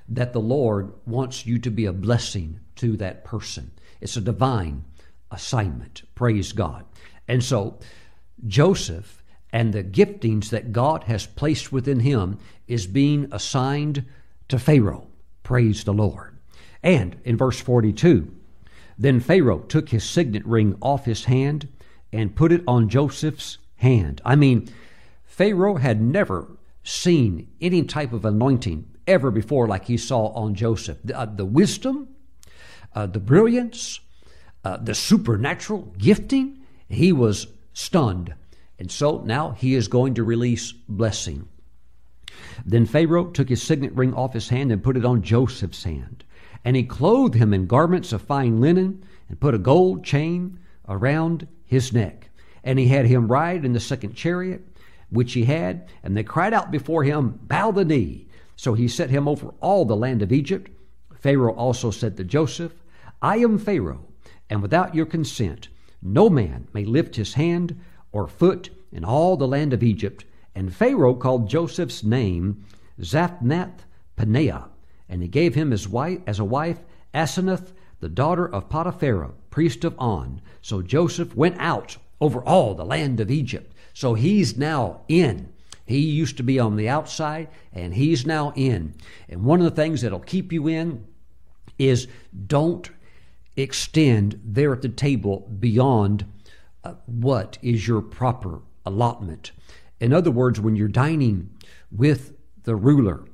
[0.09, 3.73] that the Lord wants you to be a blessing to that person.
[4.01, 4.85] It's a divine
[5.31, 6.03] assignment.
[6.15, 6.85] Praise God.
[7.29, 7.79] And so,
[8.47, 14.05] Joseph and the giftings that God has placed within him is being assigned
[14.49, 15.07] to Pharaoh.
[15.43, 16.39] Praise the Lord.
[16.83, 18.33] And in verse 42,
[18.99, 21.69] then Pharaoh took his signet ring off his hand
[22.13, 24.21] and put it on Joseph's hand.
[24.25, 24.69] I mean,
[25.25, 30.99] Pharaoh had never seen any type of anointing ever before like he saw on Joseph.
[31.05, 32.09] The, uh, the wisdom,
[32.95, 34.01] uh, the brilliance,
[34.65, 38.35] uh, the supernatural gifting, he was stunned.
[38.79, 41.49] And so now he is going to release blessing.
[42.65, 46.25] Then Pharaoh took his signet ring off his hand and put it on Joseph's hand.
[46.65, 51.47] And he clothed him in garments of fine linen and put a gold chain around
[51.65, 52.31] his neck.
[52.65, 54.63] And he had him ride in the second chariot
[55.11, 55.89] which he had.
[56.03, 58.29] And they cried out before him, Bow the knee.
[58.57, 60.71] So he set him over all the land of Egypt.
[61.19, 62.73] Pharaoh also said to Joseph,
[63.23, 64.10] I am Pharaoh
[64.51, 65.69] and without your consent,
[66.03, 67.81] no man may lift his hand
[68.13, 70.25] or foot in all the land of Egypt.
[70.55, 72.65] And Pharaoh called Joseph's name
[73.01, 73.85] Zaphnath
[74.17, 74.69] Paneah,
[75.09, 76.81] and he gave him as, wife, as a wife
[77.15, 80.41] Asenath, the daughter of Potiphera, priest of On.
[80.63, 83.73] So Joseph went out over all the land of Egypt.
[83.95, 85.53] So he's now in.
[85.87, 88.95] He used to be on the outside, and he's now in.
[89.29, 91.05] And one of the things that'll keep you in
[91.79, 92.07] is
[92.47, 92.89] don't
[93.61, 96.25] extend there at the table beyond
[96.85, 99.53] uh, what is your proper allotment.
[100.01, 101.51] In other words, when you're dining
[101.91, 103.25] with the ruler,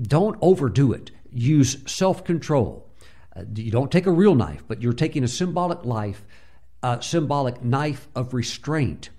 [0.00, 1.10] don't overdo it.
[1.30, 2.88] Use self control.
[3.34, 6.24] Uh, you don't take a real knife, but you're taking a symbolic life,
[6.82, 9.10] a symbolic knife of restraint,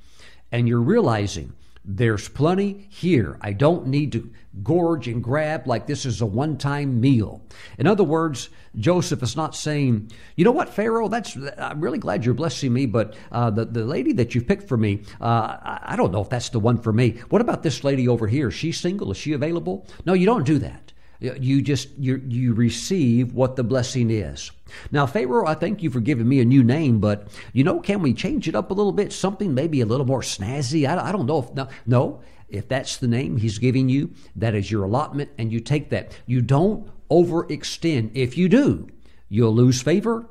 [0.52, 1.54] and you're realizing
[1.86, 3.38] there's plenty here.
[3.42, 7.42] I don't need to gorge and grab like this is a one time meal.
[7.78, 12.24] In other words, Joseph is not saying, you know what, Pharaoh, that's I'm really glad
[12.24, 15.80] you're blessing me, but uh, the, the lady that you picked for me, uh, I,
[15.84, 17.20] I don't know if that's the one for me.
[17.30, 18.48] What about this lady over here?
[18.48, 19.12] Is she single?
[19.12, 19.86] Is she available?
[20.06, 20.93] No, you don't do that.
[21.24, 24.52] You just you you receive what the blessing is.
[24.92, 28.02] Now, Pharaoh, I thank you for giving me a new name, but you know, can
[28.02, 29.14] we change it up a little bit?
[29.14, 30.86] Something maybe a little more snazzy.
[30.86, 32.22] I, I don't know if no, no.
[32.50, 36.12] If that's the name he's giving you, that is your allotment, and you take that.
[36.26, 38.12] You don't overextend.
[38.16, 38.90] If you do,
[39.30, 40.28] you'll lose favor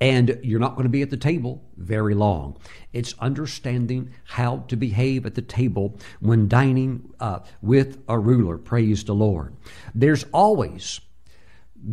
[0.00, 2.56] and you're not going to be at the table very long.
[2.92, 8.58] It's understanding how to behave at the table when dining uh, with a ruler.
[8.58, 9.54] Praise the Lord.
[9.94, 11.00] There's always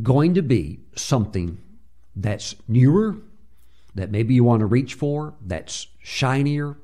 [0.02, 1.58] going to be something
[2.16, 3.18] that's newer,
[3.94, 6.78] that maybe you want to reach for, that's shinier,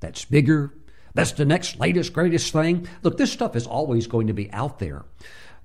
[0.00, 0.72] that's bigger,
[1.18, 2.86] That's the next latest, greatest thing.
[3.02, 5.04] Look, this stuff is always going to be out there.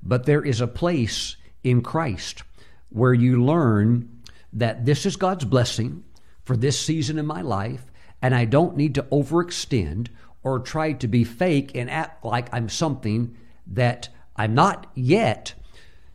[0.02, 2.42] But there is a place in Christ
[2.90, 4.23] where you learn
[4.54, 6.04] that this is God's blessing
[6.44, 10.08] for this season in my life, and I don't need to overextend
[10.44, 13.36] or try to be fake and act like I'm something
[13.68, 15.54] that I'm not yet.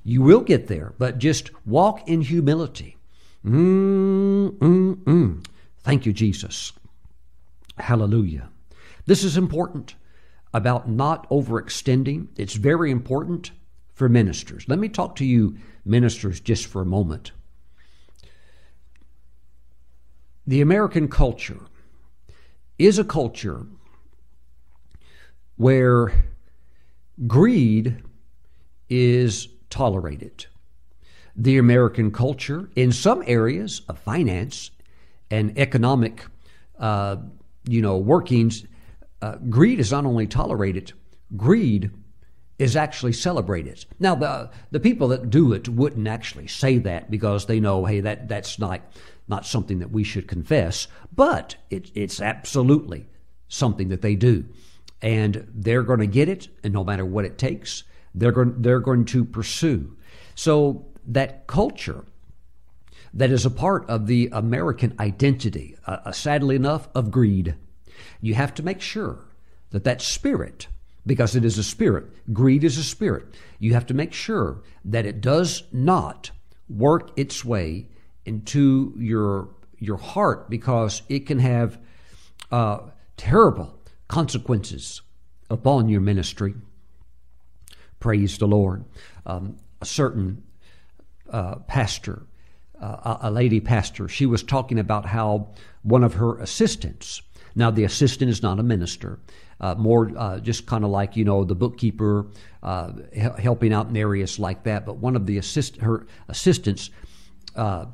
[0.04, 2.96] You will get there, but just walk in humility.
[3.44, 5.44] Mm, mm, mm.
[5.82, 6.72] Thank you, Jesus.
[7.78, 8.48] Hallelujah.
[9.06, 9.94] This is important
[10.52, 12.28] about not overextending.
[12.36, 13.52] It's very important
[13.94, 14.64] for ministers.
[14.68, 17.32] Let me talk to you, ministers, just for a moment.
[20.48, 21.60] The American culture
[22.78, 23.66] is a culture
[25.56, 26.24] where
[27.26, 28.02] greed
[28.88, 30.46] is tolerated.
[31.36, 34.70] The American culture, in some areas of finance
[35.30, 36.24] and economic,
[36.78, 37.16] uh,
[37.68, 38.64] you know, workings,
[39.20, 40.94] uh, greed is not only tolerated,
[41.36, 41.90] greed
[42.58, 43.84] is actually celebrated.
[44.00, 48.00] Now, the the people that do it wouldn't actually say that because they know, hey,
[48.00, 48.80] that that's not
[49.28, 53.06] not something that we should confess, but it, it's absolutely
[53.48, 54.44] something that they do
[55.00, 58.80] and they're going to get it, and no matter what it takes, they're going they're
[58.80, 59.96] going to pursue.
[60.34, 62.04] So that culture
[63.14, 67.54] that is a part of the American identity, uh, uh, sadly enough, of greed.
[68.20, 69.24] You have to make sure
[69.70, 70.68] that that spirit,
[71.06, 73.26] because it is a spirit, greed is a spirit.
[73.58, 76.30] You have to make sure that it does not
[76.68, 77.88] work its way
[78.28, 81.78] into your your heart, because it can have
[82.50, 82.78] uh,
[83.16, 85.02] terrible consequences
[85.50, 86.54] upon your ministry.
[88.00, 88.84] Praise the Lord.
[89.26, 90.42] Um, a certain
[91.30, 92.26] uh, pastor,
[92.80, 95.48] uh, a lady pastor, she was talking about how
[95.82, 97.22] one of her assistants,
[97.54, 99.20] now the assistant is not a minister,
[99.60, 102.26] uh, more uh, just kind of like you know the bookkeeper
[102.62, 102.92] uh,
[103.38, 104.86] helping out in areas like that.
[104.86, 106.90] But one of the assist her assistants
[107.56, 107.86] uh,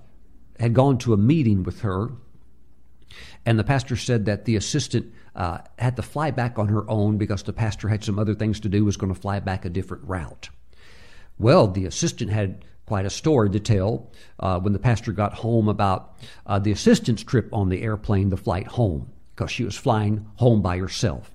[0.58, 2.12] had gone to a meeting with her,
[3.46, 7.18] and the pastor said that the assistant uh, had to fly back on her own
[7.18, 9.70] because the pastor had some other things to do, was going to fly back a
[9.70, 10.48] different route.
[11.38, 15.68] Well, the assistant had quite a story to tell uh, when the pastor got home
[15.68, 20.26] about uh, the assistant's trip on the airplane, the flight home, because she was flying
[20.36, 21.30] home by herself.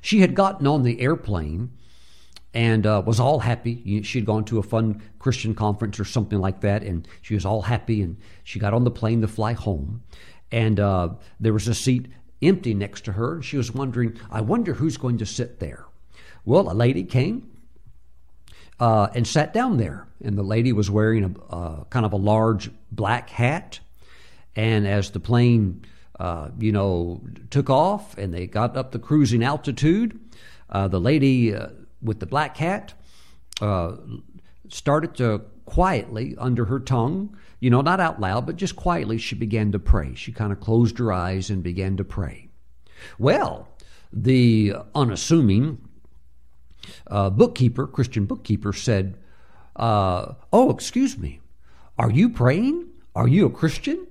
[0.00, 1.70] She had gotten on the airplane
[2.54, 4.02] and uh, was all happy.
[4.02, 7.44] She had gone to a fun Christian conference or something like that, and she was
[7.44, 8.00] all happy.
[8.00, 10.02] And she got on the plane to fly home,
[10.52, 12.06] and uh, there was a seat
[12.40, 13.34] empty next to her.
[13.34, 15.86] And she was wondering, I wonder who's going to sit there.
[16.44, 17.50] Well, a lady came
[18.78, 22.18] uh, and sat down there, and the lady was wearing a uh, kind of a
[22.18, 23.80] large black hat.
[24.54, 25.84] And as the plane,
[26.20, 30.20] uh, you know, took off and they got up the cruising altitude,
[30.70, 31.52] uh, the lady
[32.04, 32.94] with the black hat
[33.60, 33.96] uh,
[34.68, 39.34] started to quietly under her tongue you know, not out loud, but just quietly, she
[39.34, 40.14] began to pray.
[40.14, 42.50] She kind of closed her eyes and began to pray.
[43.18, 43.70] Well,
[44.12, 45.78] the unassuming
[47.06, 49.16] uh, bookkeeper, Christian bookkeeper, said,
[49.76, 51.40] uh, Oh, excuse me,
[51.98, 52.86] are you praying?
[53.16, 54.08] Are you a Christian?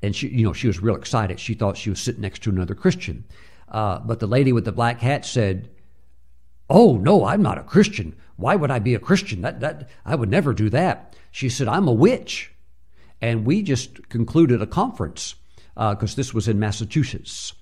[0.00, 1.40] And she, you know, she was real excited.
[1.40, 3.24] She thought she was sitting next to another Christian.
[3.68, 5.70] Uh, but the lady with the black hat said,
[6.76, 8.16] Oh, no, I'm not a Christian.
[8.34, 9.42] Why would I be a Christian?
[9.42, 11.14] That, that, I would never do that.
[11.30, 12.50] She said, I'm a witch.
[13.20, 15.36] And we just concluded a conference
[15.76, 17.52] because uh, this was in Massachusetts.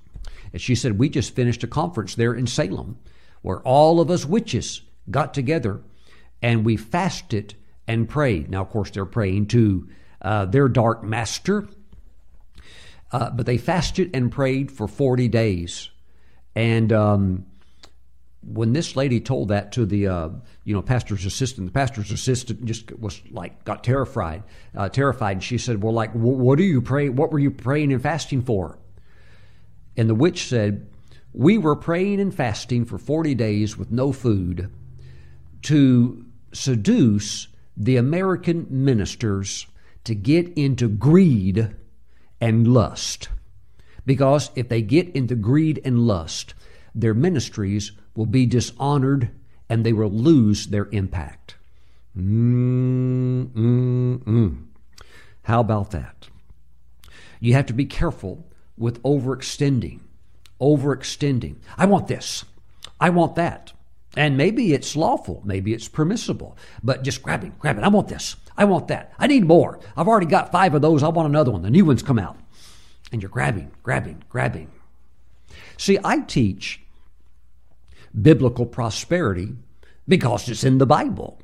[0.51, 2.99] And she said, We just finished a conference there in Salem
[3.43, 5.83] where all of us witches got together
[6.41, 7.55] and we fasted
[7.87, 8.51] and prayed.
[8.51, 9.91] Now, of course, they're praying to
[10.23, 11.69] uh, their dark master,
[13.13, 15.91] uh, but they fasted and prayed for 40 days.
[16.55, 17.47] And um,
[18.45, 20.29] when this lady told that to the uh,
[20.65, 24.43] you know pastor's assistant, the pastor's assistant just was like got terrified,
[24.77, 25.37] uh, terrified.
[25.37, 27.17] And she said, "Well, like, what are you praying?
[27.17, 28.79] What were you praying and fasting for?"
[29.97, 30.89] And the witch said,
[31.33, 34.71] "We were praying and fasting for forty days with no food
[35.63, 39.67] to seduce the American ministers
[40.05, 41.75] to get into greed
[42.41, 43.29] and lust,
[44.05, 46.55] because if they get into greed and lust."
[46.95, 49.31] their ministries will be dishonored
[49.69, 51.57] and they will lose their impact.
[52.17, 53.47] Mm-mm-mm.
[55.45, 56.29] How about that?
[57.41, 58.47] You have to be careful
[58.77, 60.01] with overextending.
[60.61, 61.57] Overextending.
[61.77, 62.45] I want this.
[63.01, 63.73] I want that.
[64.15, 67.83] And maybe it's lawful, maybe it's permissible, but just grabbing, grabbing.
[67.83, 68.37] I want this.
[68.59, 69.15] I want that.
[69.19, 69.81] I need more.
[69.97, 71.03] I've already got five of those.
[71.03, 71.63] I want another one.
[71.63, 72.37] The new one's come out.
[73.11, 74.71] And you're grabbing, grabbing, grabbing.
[75.79, 76.83] See, I teach
[78.21, 79.55] biblical prosperity
[80.07, 81.41] because it's in the Bible.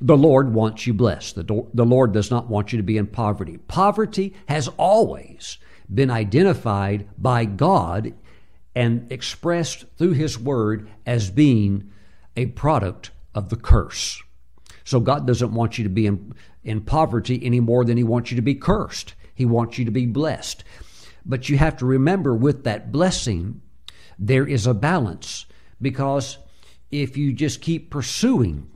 [0.00, 1.36] The Lord wants you blessed.
[1.36, 3.58] The, do- the Lord does not want you to be in poverty.
[3.68, 5.58] Poverty has always
[5.92, 8.14] been identified by God
[8.74, 11.90] and expressed through His Word as being
[12.36, 14.22] a product of the curse.
[14.84, 16.34] So God doesn't want you to be in,
[16.64, 19.14] in poverty any more than He wants you to be cursed.
[19.34, 20.64] He wants you to be blessed.
[21.24, 23.60] But you have to remember with that blessing,
[24.18, 25.46] there is a balance
[25.82, 26.38] because
[26.90, 28.70] if you just keep pursuing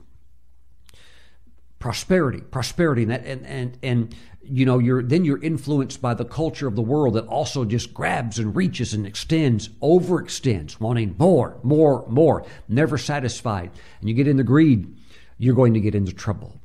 [1.79, 4.15] prosperity, prosperity, and, that, and, and, and
[4.49, 7.93] you know, you're then you're influenced by the culture of the world that also just
[7.93, 13.71] grabs and reaches and extends, overextends, wanting more, more, more, never satisfied.
[13.99, 14.95] And you get into greed,
[15.37, 16.59] you're going to get into trouble.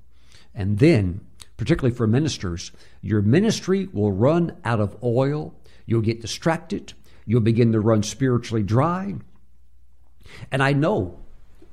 [0.54, 1.20] And then,
[1.56, 5.54] particularly for ministers, your ministry will run out of oil.
[5.86, 6.92] You'll get distracted.
[7.26, 9.14] You'll begin to run spiritually dry.
[10.50, 11.18] And I know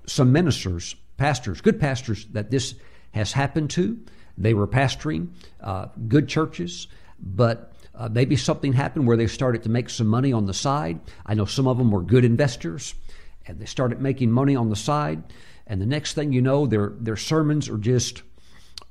[0.05, 2.75] some ministers, pastors, good pastors, that this
[3.11, 3.99] has happened to.
[4.37, 5.29] They were pastoring
[5.61, 6.87] uh, good churches,
[7.19, 10.99] but uh, maybe something happened where they started to make some money on the side.
[11.25, 12.95] I know some of them were good investors,
[13.45, 15.23] and they started making money on the side.
[15.67, 18.23] And the next thing you know, their their sermons are just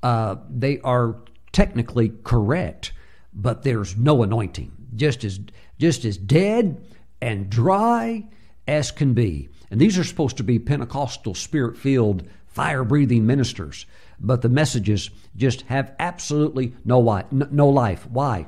[0.02, 1.16] uh, they are
[1.52, 2.92] technically correct,
[3.32, 4.72] but there's no anointing.
[4.94, 5.40] Just as
[5.78, 6.84] just as dead
[7.20, 8.26] and dry
[8.66, 9.48] as can be.
[9.70, 13.86] And these are supposed to be Pentecostal, spirit filled, fire breathing ministers
[14.20, 18.06] but the messages just have absolutely no, life.
[18.10, 18.46] Why?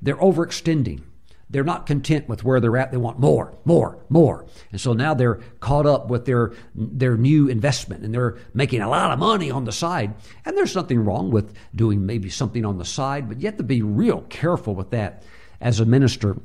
[0.00, 1.02] They're overextending.
[1.50, 2.92] They're not content with where they're at.
[2.92, 4.46] They want more, more, more.
[4.70, 8.88] And so now they're caught up with their, their new investment and they're making a
[8.88, 10.14] lot of money on the side.
[10.44, 13.62] And there's nothing wrong with doing maybe something on the side, but you have to
[13.62, 15.22] be real careful with that
[15.58, 16.36] as a minister.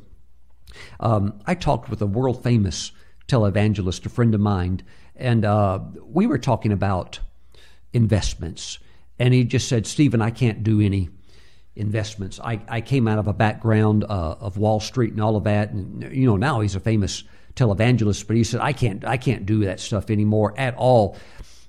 [1.02, 2.94] Um, I talked with a world famous
[3.34, 4.84] televangelist, a friend of mine,
[5.16, 7.20] and uh, we were talking about
[7.92, 8.80] investments.
[9.18, 11.10] And he just said, Stephen, I can't do any
[11.76, 12.40] investments.
[12.40, 15.72] I, I came out of a background uh, of Wall Street and all of that.
[15.72, 17.24] And, you know, now he's a famous
[17.56, 21.18] televangelist, but he said, I can't, I can't do that stuff anymore at all.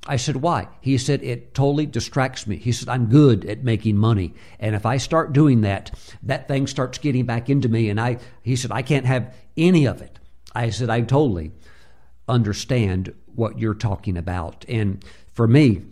[0.07, 0.69] I said, why?
[0.83, 2.57] He said, it totally distracts me.
[2.57, 4.35] He said, I'm good at making money.
[4.61, 7.89] And if I start doing that, that thing starts getting back into me.
[7.89, 10.19] And I, he said, I can't have any of it.
[10.55, 11.53] I said, I totally
[12.29, 14.65] understand what you're talking about.
[14.69, 15.83] And for me,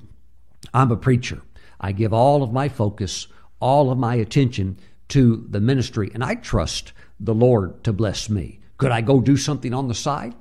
[0.73, 1.43] I'm a preacher.
[1.81, 3.27] I give all of my focus,
[3.61, 8.61] all of my attention to the ministry, and I trust the Lord to bless me.
[8.79, 10.35] Could I go do something on the side?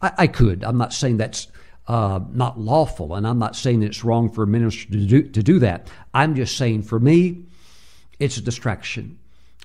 [0.00, 0.64] I, I could.
[0.64, 1.48] I'm not saying that's
[1.88, 5.42] uh, not lawful, and I'm not saying it's wrong for a minister to do, to
[5.42, 5.88] do that.
[6.14, 7.44] I'm just saying for me,
[8.18, 9.18] it's a distraction,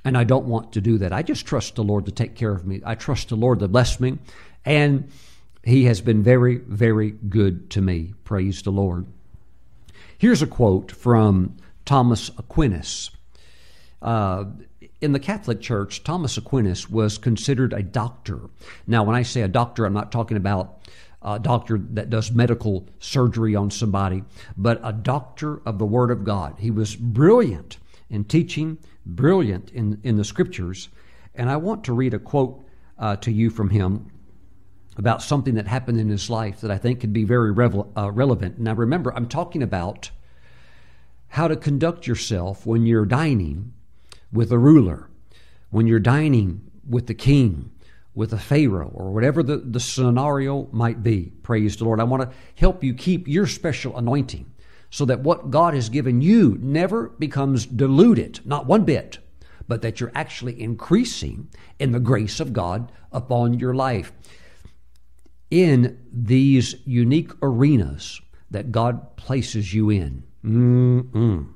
[0.04, 1.14] and I don't want to do that.
[1.14, 2.82] I just trust the Lord to take care of me.
[2.86, 4.18] I trust the Lord to bless me,
[4.66, 5.10] and
[5.64, 8.14] He has been very, very good to me.
[8.24, 9.06] Praise the Lord.
[10.18, 13.12] Here's a quote from Thomas Aquinas.
[14.02, 14.46] Uh,
[15.02, 18.42] in the Catholic Church, Thomas Aquinas was considered a doctor.
[18.86, 20.78] Now, when I say a doctor, I'm not talking about
[21.24, 24.24] a doctor that does medical surgery on somebody,
[24.58, 26.56] but a doctor of the Word of God.
[26.60, 27.78] He was brilliant
[28.10, 30.90] in teaching, brilliant in, in the Scriptures.
[31.36, 32.66] And I want to read a quote
[32.98, 34.12] uh, to you from him
[34.98, 38.12] about something that happened in his life that I think could be very revel- uh,
[38.12, 38.60] relevant.
[38.60, 40.12] Now, remember, I'm talking about
[41.30, 43.74] how to conduct yourself when you're dining
[44.34, 45.10] with a ruler,
[45.70, 47.72] when you're dining with the king,
[48.14, 51.32] with a Pharaoh, or whatever the, the scenario might be.
[51.42, 52.02] Praise the Lord.
[52.02, 54.51] I want to help you keep your special anointing
[54.92, 59.18] so that what God has given you never becomes diluted, not one bit,
[59.68, 64.12] but that you're actually increasing in the grace of God upon your life
[65.50, 68.22] in these unique arenas
[68.52, 70.24] that God places you in.
[70.44, 71.48] Mm-mm.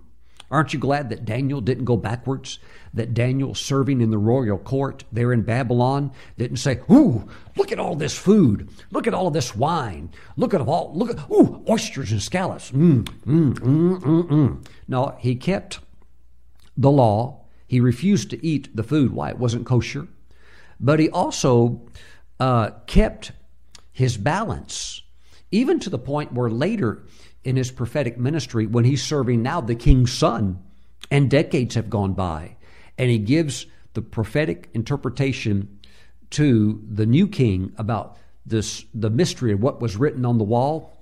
[0.50, 2.60] Aren't you glad that Daniel didn't go backwards?
[2.96, 7.28] That Daniel, serving in the royal court there in Babylon, didn't say, "Ooh,
[7.58, 8.70] look at all this food!
[8.90, 10.10] Look at all this wine!
[10.38, 10.92] Look at all!
[10.96, 14.66] Look at ooh, oysters and scallops!" Mm, mm, mm, mm, mm.
[14.88, 15.80] No, he kept
[16.78, 17.42] the law.
[17.68, 19.12] He refused to eat the food.
[19.12, 19.30] Why?
[19.30, 20.08] It wasn't kosher.
[20.80, 21.82] But he also
[22.40, 23.32] uh, kept
[23.92, 25.02] his balance,
[25.52, 27.04] even to the point where later
[27.44, 30.62] in his prophetic ministry, when he's serving now the king's son,
[31.12, 32.55] and decades have gone by,
[32.98, 35.80] and he gives the prophetic interpretation
[36.32, 40.98] to the new king about this the mystery of what was written on the wall.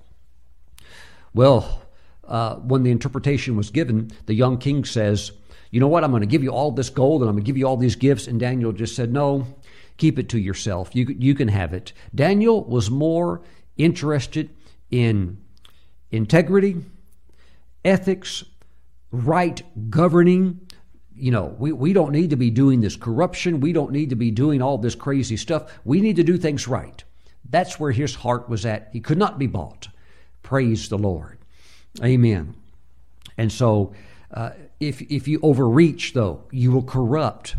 [1.34, 1.82] Well,
[2.26, 5.32] uh, when the interpretation was given, the young king says,
[5.70, 6.04] "You know what?
[6.04, 7.76] I'm going to give you all this gold, and I'm going to give you all
[7.76, 9.46] these gifts." And Daniel just said, "No,
[9.96, 10.94] keep it to yourself.
[10.94, 11.92] You, you can have it.
[12.14, 13.42] Daniel was more
[13.76, 14.50] interested
[14.90, 15.38] in
[16.10, 16.76] integrity,
[17.84, 18.44] ethics,
[19.10, 20.60] right governing.
[21.16, 23.60] You know, we, we don't need to be doing this corruption.
[23.60, 25.72] We don't need to be doing all this crazy stuff.
[25.84, 27.02] We need to do things right.
[27.48, 28.88] That's where his heart was at.
[28.92, 29.88] He could not be bought.
[30.42, 31.38] Praise the Lord.
[32.02, 32.54] Amen.
[33.38, 33.94] And so,
[34.32, 34.50] uh,
[34.80, 37.56] if, if you overreach, though, you will corrupt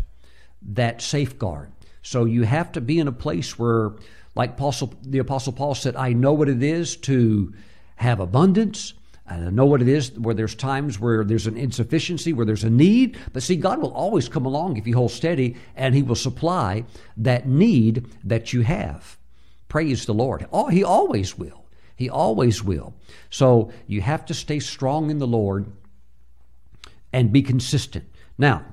[0.61, 1.71] that safeguard.
[2.01, 3.93] So you have to be in a place where,
[4.35, 7.53] like Apostle, the Apostle Paul said, I know what it is to
[7.95, 8.93] have abundance.
[9.27, 12.69] I know what it is where there's times where there's an insufficiency, where there's a
[12.69, 13.17] need.
[13.33, 16.85] But see, God will always come along if you hold steady and He will supply
[17.17, 19.17] that need that you have.
[19.67, 20.47] Praise the Lord.
[20.51, 21.65] Oh, He always will.
[21.95, 22.93] He always will.
[23.29, 25.71] So you have to stay strong in the Lord
[27.11, 28.05] and be consistent.
[28.37, 28.65] Now,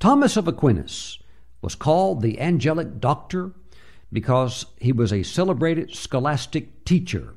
[0.00, 1.18] Thomas of Aquinas
[1.62, 3.52] was called the angelic doctor
[4.12, 7.33] because he was a celebrated scholastic teacher.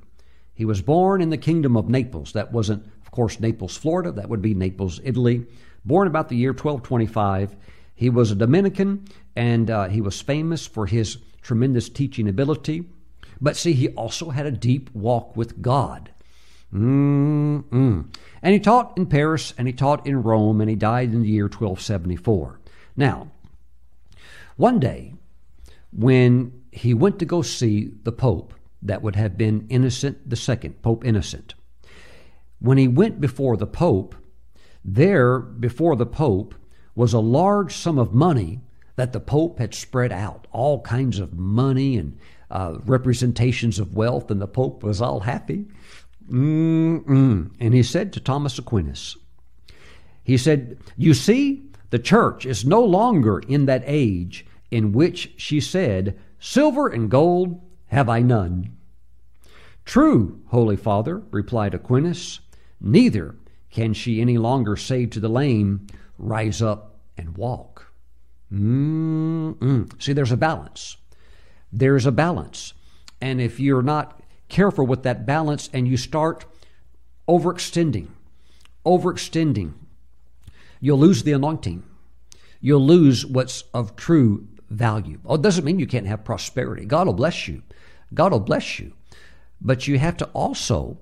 [0.58, 2.34] He was born in the kingdom of Naples.
[2.34, 4.12] That wasn't, of course, Naples, Florida.
[4.12, 5.46] That would be Naples, Italy.
[5.86, 7.56] Born about the year 1225.
[7.94, 9.06] He was a Dominican
[9.36, 12.90] and uh, he was famous for his tremendous teaching ability.
[13.40, 16.10] But see, he also had a deep walk with God.
[16.74, 18.12] Mm-mm.
[18.42, 21.30] And he taught in Paris and he taught in Rome and he died in the
[21.30, 22.60] year 1274.
[22.96, 23.30] Now,
[24.56, 25.14] one day,
[25.94, 31.06] when he went to go see the Pope, that would have been Innocent II, Pope
[31.06, 31.54] Innocent,
[32.60, 34.16] when he went before the Pope,
[34.84, 36.56] there before the Pope
[36.96, 38.62] was a large sum of money
[38.96, 42.18] that the Pope had spread out, all kinds of money and
[42.50, 45.68] uh, representations of wealth, and the Pope was all happy.
[46.30, 47.52] Mm-mm.
[47.60, 49.18] And he said to Thomas Aquinas,
[50.24, 55.62] he said, You see, the church is no longer in that age in which she
[55.62, 58.76] said, Silver and gold have I none.
[59.86, 62.42] True, Holy Father, replied Aquinas,
[62.82, 63.36] neither
[63.70, 67.94] can she any longer say to the lame, Rise up and walk.
[68.52, 70.02] Mm-mm.
[70.02, 70.98] See, there's a balance.
[71.72, 72.74] There's a balance.
[73.22, 76.46] And if you're not careful with that balance and you start
[77.28, 78.08] overextending,
[78.86, 79.74] overextending,
[80.80, 81.84] you'll lose the anointing.
[82.60, 85.20] You'll lose what's of true value.
[85.26, 86.86] Oh, it doesn't mean you can't have prosperity.
[86.86, 87.64] God will bless you.
[88.14, 88.94] God will bless you.
[89.62, 90.98] But you have to also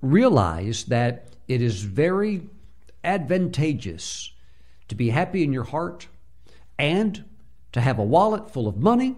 [0.00, 2.42] realize that it is very
[3.04, 4.32] advantageous
[4.88, 6.08] to be happy in your heart
[6.78, 7.24] and
[7.72, 9.16] to have a wallet full of money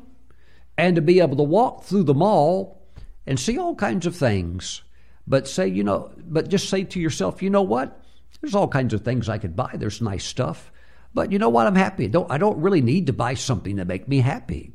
[0.77, 2.83] and to be able to walk through the mall
[3.27, 4.83] and see all kinds of things.
[5.27, 8.03] But say, you know, but just say to yourself, you know what?
[8.41, 9.73] There's all kinds of things I could buy.
[9.75, 10.73] There's nice stuff.
[11.13, 11.67] But you know what?
[11.67, 12.09] I'm happy.
[12.09, 14.73] Don't, I don't really need to buy something to make me happy.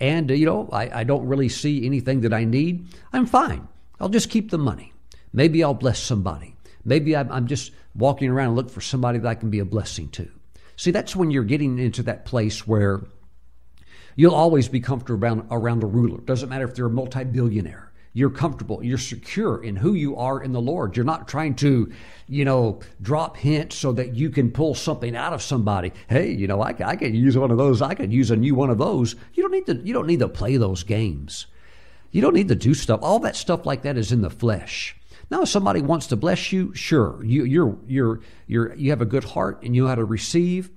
[0.00, 2.86] And, uh, you know, I, I don't really see anything that I need.
[3.12, 3.68] I'm fine.
[4.00, 4.92] I'll just keep the money.
[5.32, 6.56] Maybe I'll bless somebody.
[6.84, 9.64] Maybe I'm, I'm just walking around and look for somebody that I can be a
[9.64, 10.28] blessing to.
[10.76, 13.02] See, that's when you're getting into that place where
[14.14, 16.20] you'll always be comfortable around, around a ruler.
[16.20, 20.42] Doesn't matter if they're a multi billionaire you're comfortable, you're secure in who you are
[20.42, 20.96] in the Lord.
[20.96, 21.92] You're not trying to,
[22.26, 25.92] you know, drop hints so that you can pull something out of somebody.
[26.08, 27.82] Hey, you know, I, I could use one of those.
[27.82, 29.14] I could use a new one of those.
[29.34, 29.76] You don't need to.
[29.76, 31.46] You don't need to play those games.
[32.10, 33.00] You don't need to do stuff.
[33.02, 34.96] All that stuff like that is in the flesh.
[35.30, 39.06] Now, if somebody wants to bless you, sure, you, you're you're you're you have a
[39.06, 40.70] good heart and you know how to receive,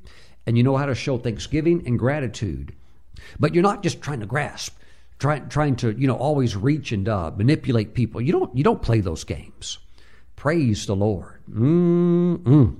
[0.45, 2.75] and you know how to show thanksgiving and gratitude.
[3.39, 4.77] But you're not just trying to grasp
[5.21, 8.19] trying trying to you know always reach and uh, manipulate people.
[8.19, 9.77] You don't you don't play those games.
[10.35, 11.41] Praise the Lord.
[11.49, 12.79] Mm-mm.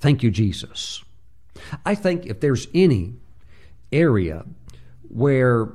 [0.00, 1.04] Thank you, Jesus.
[1.86, 3.14] I think if there's any
[3.92, 4.44] area
[5.08, 5.68] where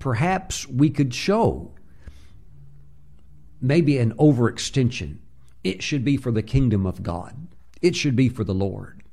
[0.00, 1.72] perhaps we could show
[3.60, 5.18] maybe an overextension,
[5.62, 7.36] it should be for the kingdom of God.
[7.80, 9.04] It should be for the Lord.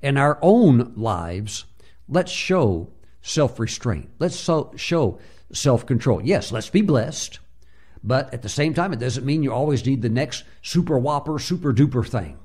[0.00, 1.66] In our own lives,
[2.08, 2.88] let's show
[3.26, 4.08] self restraint.
[4.18, 5.18] Let's so, show
[5.52, 6.22] self control.
[6.22, 7.40] Yes, let's be blessed,
[8.02, 11.38] but at the same time, it doesn't mean you always need the next super whopper,
[11.38, 12.38] super duper thing.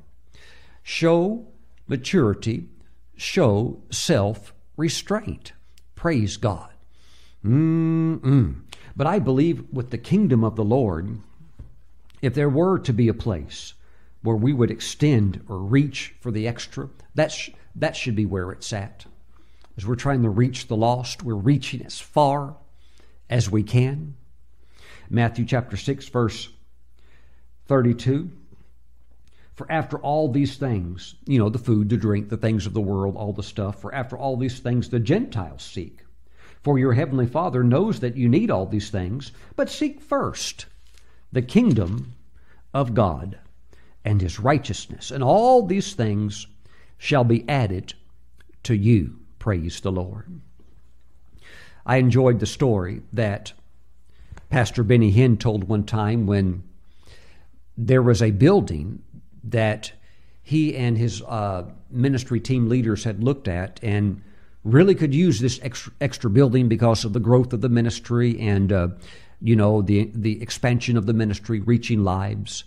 [0.83, 1.47] Show
[1.87, 2.67] maturity,
[3.15, 5.53] show self restraint.
[5.95, 6.69] Praise God.
[7.45, 8.61] Mm-mm.
[8.95, 11.19] But I believe with the kingdom of the Lord,
[12.21, 13.73] if there were to be a place
[14.23, 18.73] where we would extend or reach for the extra, that's, that should be where it's
[18.73, 19.05] at.
[19.77, 22.55] As we're trying to reach the lost, we're reaching as far
[23.29, 24.15] as we can.
[25.09, 26.49] Matthew chapter 6, verse
[27.67, 28.31] 32.
[29.53, 32.81] For after all these things, you know, the food, the drink, the things of the
[32.81, 35.99] world, all the stuff, for after all these things the Gentiles seek.
[36.61, 40.65] For your heavenly Father knows that you need all these things, but seek first
[41.31, 42.13] the kingdom
[42.73, 43.39] of God
[44.03, 46.47] and his righteousness, and all these things
[46.97, 47.93] shall be added
[48.63, 49.20] to you.
[49.41, 50.39] Praise the Lord.
[51.83, 53.53] I enjoyed the story that
[54.51, 56.61] Pastor Benny Hinn told one time when
[57.75, 59.01] there was a building
[59.43, 59.93] that
[60.43, 64.21] he and his uh, ministry team leaders had looked at and
[64.63, 68.71] really could use this extra, extra building because of the growth of the ministry and
[68.71, 68.89] uh,
[69.41, 72.63] you know the the expansion of the ministry reaching lives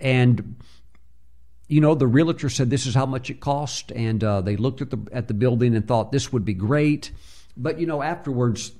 [0.00, 0.56] and
[1.68, 4.80] you know the realtor said this is how much it cost and uh, they looked
[4.80, 7.12] at the at the building and thought this would be great
[7.56, 8.72] but you know afterwards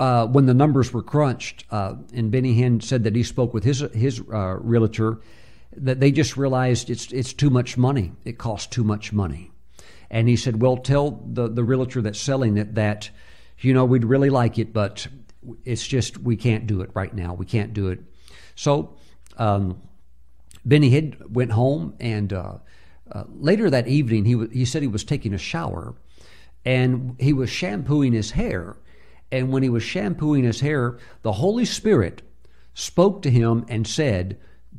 [0.00, 3.64] uh, when the numbers were crunched, uh, and Benny Hinn said that he spoke with
[3.64, 5.20] his his uh, realtor,
[5.76, 8.12] that they just realized it's it's too much money.
[8.24, 9.52] It costs too much money,
[10.10, 13.10] and he said, "Well, tell the the realtor that's selling it that,
[13.60, 15.06] you know, we'd really like it, but
[15.64, 17.34] it's just we can't do it right now.
[17.34, 18.00] We can't do it."
[18.56, 18.96] So,
[19.36, 19.80] um,
[20.64, 22.58] Benny Hinn went home, and uh,
[23.10, 25.94] uh, later that evening, he w- he said he was taking a shower,
[26.64, 28.76] and he was shampooing his hair
[29.34, 32.22] and when he was shampooing his hair, the Holy Spirit
[32.72, 34.38] spoke to him and said,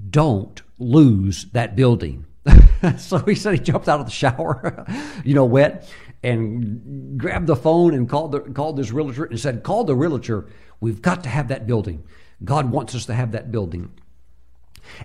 [0.10, 2.26] Don't lose that building.
[2.98, 4.86] so he said he jumped out of the shower,
[5.26, 5.90] you know, wet,
[6.24, 10.48] and grabbed the phone and called the, called his realtor and said, "Call the realtor.
[10.80, 12.04] We've got to have that building.
[12.44, 13.92] God wants us to have that building."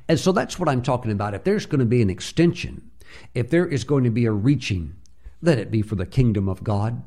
[0.08, 1.34] And so that's what I'm talking about.
[1.34, 2.90] If there's going to be an extension,
[3.34, 4.94] if there is going to be a reaching,
[5.42, 7.02] let it be for the kingdom of God.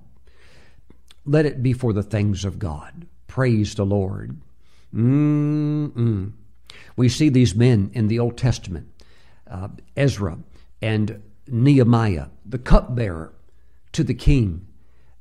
[1.25, 3.07] Let it be for the things of God.
[3.27, 4.41] Praise the Lord.
[4.93, 6.33] Mm-mm.
[6.95, 8.89] We see these men in the Old Testament
[9.49, 10.39] uh, Ezra
[10.81, 13.33] and Nehemiah, the cupbearer
[13.93, 14.67] to the king.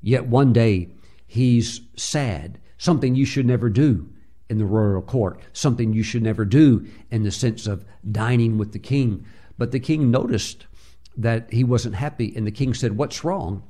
[0.01, 0.89] Yet one day
[1.27, 4.12] he's sad, something you should never do
[4.53, 8.73] in the royal court, something you should never do in the sense of dining with
[8.73, 9.25] the king.
[9.57, 10.67] But the king noticed
[11.17, 13.63] that he wasn't happy, and the king said, What's wrong?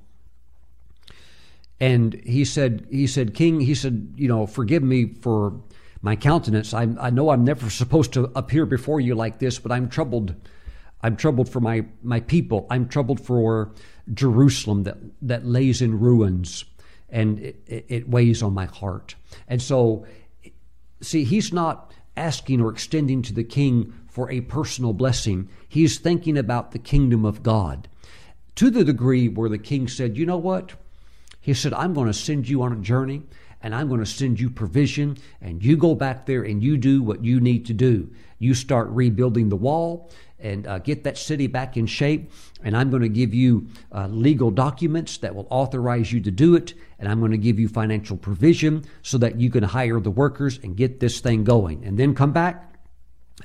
[1.80, 5.60] And he said, he said, King, he said, you know, forgive me for
[6.00, 6.72] my countenance.
[6.72, 10.34] I, I know I'm never supposed to appear before you like this, but I'm troubled.
[11.00, 12.68] I'm troubled for my, my people.
[12.70, 13.72] I'm troubled for
[14.14, 16.64] Jerusalem that, that lays in ruins,
[17.08, 19.16] and it, it, it weighs on my heart.
[19.48, 20.06] And so,
[21.02, 25.48] see, he's not asking or extending to the king for a personal blessing.
[25.68, 27.88] He's thinking about the kingdom of God
[28.56, 30.72] to the degree where the king said, You know what?
[31.40, 33.22] He said, I'm going to send you on a journey
[33.62, 37.02] and I'm going to send you provision, and you go back there and you do
[37.02, 38.10] what you need to do.
[38.38, 40.10] You start rebuilding the wall
[40.40, 42.32] and uh, get that city back in shape,
[42.64, 46.56] and I'm going to give you uh, legal documents that will authorize you to do
[46.56, 50.10] it, and I'm going to give you financial provision so that you can hire the
[50.10, 51.84] workers and get this thing going.
[51.84, 52.74] And then come back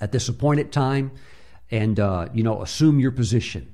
[0.01, 1.11] at this appointed time
[1.69, 3.73] and, uh, you know, assume your position.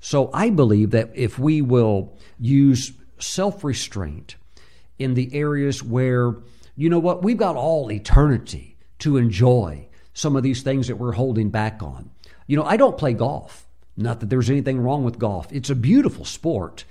[0.00, 4.36] So I believe that if we will use self restraint
[4.98, 6.34] in the areas where,
[6.76, 11.12] you know what, we've got all eternity to enjoy some of these things that we're
[11.12, 12.10] holding back on.
[12.46, 13.66] You know, I don't play golf.
[13.96, 16.84] Not that there's anything wrong with golf, it's a beautiful sport.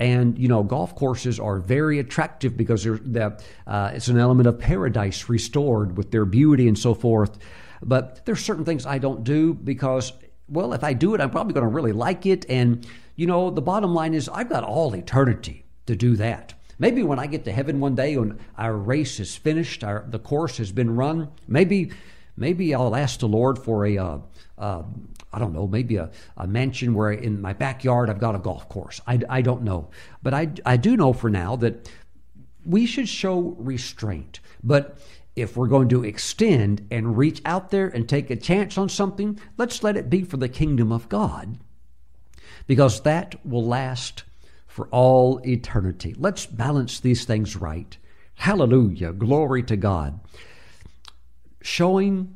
[0.00, 3.36] And you know, golf courses are very attractive because they're,
[3.66, 7.38] uh, it's an element of paradise restored with their beauty and so forth.
[7.82, 10.12] But there's certain things I don't do because,
[10.48, 12.44] well, if I do it, I'm probably going to really like it.
[12.48, 12.86] And
[13.16, 16.53] you know, the bottom line is I've got all eternity to do that.
[16.78, 20.18] Maybe when I get to heaven one day when our race is finished, our, the
[20.18, 21.92] course has been run, maybe
[22.36, 24.18] maybe I'll ask the Lord for a uh,
[24.58, 24.82] uh,
[25.32, 28.68] I don't know, maybe a, a mansion where in my backyard I've got a golf
[28.68, 29.00] course.
[29.06, 29.90] I, I don't know.
[30.22, 31.90] But I, I do know for now that
[32.64, 34.38] we should show restraint.
[34.62, 34.96] But
[35.34, 39.40] if we're going to extend and reach out there and take a chance on something,
[39.58, 41.58] let's let it be for the kingdom of God
[42.66, 44.22] because that will last
[44.74, 46.16] for all eternity.
[46.18, 47.96] Let's balance these things right.
[48.34, 49.12] Hallelujah.
[49.12, 50.18] Glory to God.
[51.62, 52.34] Showing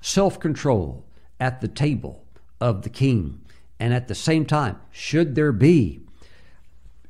[0.00, 1.04] self control
[1.38, 2.24] at the table
[2.62, 3.42] of the king.
[3.78, 6.00] And at the same time, should there be,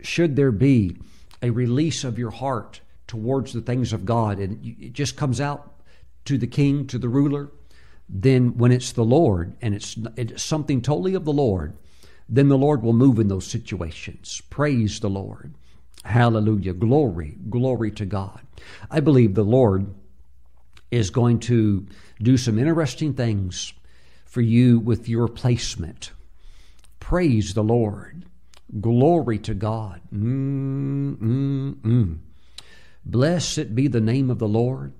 [0.01, 0.97] should there be
[1.41, 5.81] a release of your heart towards the things of God, and it just comes out
[6.25, 7.53] to the king, to the ruler,
[8.09, 11.77] then when it's the Lord and it's, it's something totally of the Lord,
[12.29, 14.43] then the Lord will move in those situations.
[14.51, 15.55] Praise the Lord.
[16.05, 16.72] Hallelujah.
[16.72, 18.41] Glory, glory to God.
[18.91, 19.95] I believe the Lord
[20.91, 21.87] is going to
[22.22, 23.72] do some interesting things
[24.24, 26.12] for you with your placement.
[27.01, 28.24] Praise the Lord.
[28.81, 30.01] Glory to God.
[30.12, 32.18] Mm-mm-mm.
[33.05, 34.93] Blessed be the name of the Lord.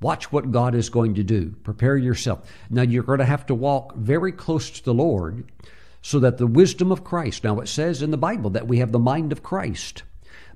[0.00, 1.54] Watch what God is going to do.
[1.62, 2.50] Prepare yourself.
[2.68, 5.44] Now, you're going to have to walk very close to the Lord
[6.04, 8.92] so that the wisdom of Christ, now it says in the Bible that we have
[8.92, 10.02] the mind of Christ,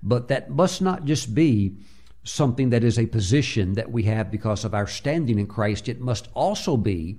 [0.03, 1.75] but that must not just be
[2.23, 5.89] something that is a position that we have because of our standing in Christ.
[5.89, 7.17] It must also be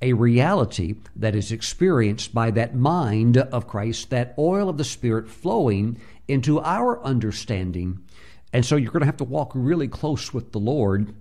[0.00, 5.28] a reality that is experienced by that mind of Christ, that oil of the Spirit
[5.28, 8.00] flowing into our understanding.
[8.54, 11.14] And so you're going to have to walk really close with the Lord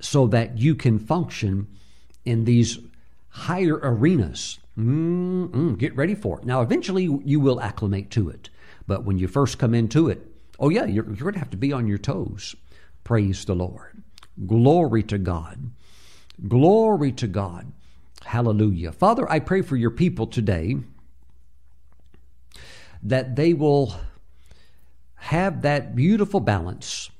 [0.00, 1.68] so that you can function
[2.24, 2.80] in these
[3.28, 4.58] higher arenas.
[4.78, 6.44] Mm-mm, get ready for it.
[6.44, 8.50] Now, eventually you will acclimate to it.
[8.86, 10.26] But when you first come into it,
[10.58, 12.56] oh, yeah, you're, you're going to have to be on your toes.
[13.04, 14.02] Praise the Lord.
[14.46, 15.70] Glory to God.
[16.48, 17.72] Glory to God.
[18.24, 18.90] Hallelujah.
[18.90, 20.76] Father, I pray for your people today
[23.02, 23.94] that they will
[25.14, 27.10] have that beautiful balance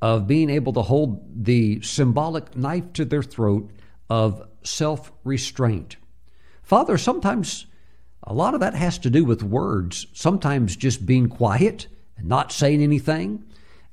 [0.00, 3.70] of being able to hold the symbolic knife to their throat
[4.08, 5.96] of self restraint.
[6.66, 7.66] Father, sometimes
[8.24, 11.86] a lot of that has to do with words, sometimes just being quiet
[12.16, 13.44] and not saying anything,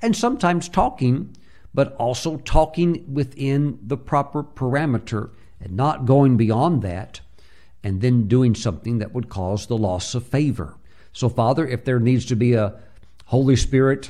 [0.02, 1.38] and sometimes talking
[1.72, 7.22] but also talking within the proper parameter and not going beyond that
[7.84, 10.76] and then doing something that would cause the loss of favor.
[11.12, 12.74] So, Father, if there needs to be a
[13.26, 14.10] Holy Spirit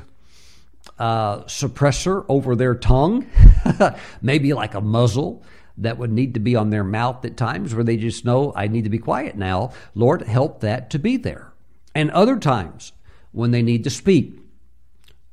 [0.98, 3.28] uh, suppressor over their tongue,
[4.22, 5.44] maybe like a muzzle
[5.78, 8.68] that would need to be on their mouth at times where they just know, I
[8.68, 9.74] need to be quiet now.
[9.96, 11.52] Lord, help that to be there.
[11.96, 12.92] And other times
[13.32, 14.40] when they need to speak,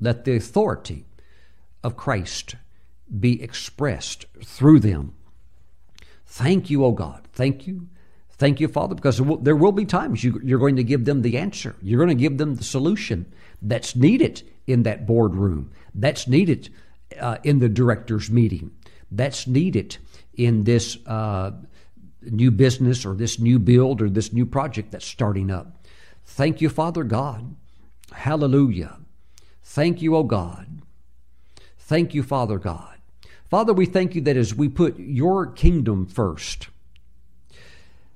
[0.00, 1.04] let the authority
[1.82, 2.56] of Christ
[3.18, 5.14] be expressed through them.
[6.26, 7.26] Thank you, O oh God.
[7.32, 7.88] Thank you.
[8.30, 11.36] Thank you, Father, because there will be times you, are going to give them the
[11.36, 11.76] answer.
[11.82, 13.30] You're going to give them the solution
[13.60, 16.70] that's needed in that boardroom, that's needed
[17.20, 18.70] uh, in the director's meeting,
[19.10, 19.96] that's needed
[20.34, 21.52] in this uh,
[22.22, 25.84] new business or this new build or this new project that's starting up.
[26.24, 27.54] Thank you, Father God.
[28.12, 28.98] Hallelujah.
[29.62, 30.82] Thank you, O God.
[31.78, 32.98] Thank you, Father God.
[33.48, 36.68] Father, we thank you that as we put your kingdom first,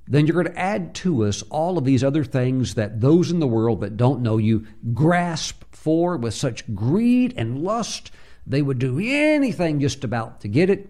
[0.07, 3.41] then you're going to add to us all of these other things that those in
[3.41, 8.11] the world that don't know you grasp for with such greed and lust.
[8.47, 10.89] They would do anything just about to get it,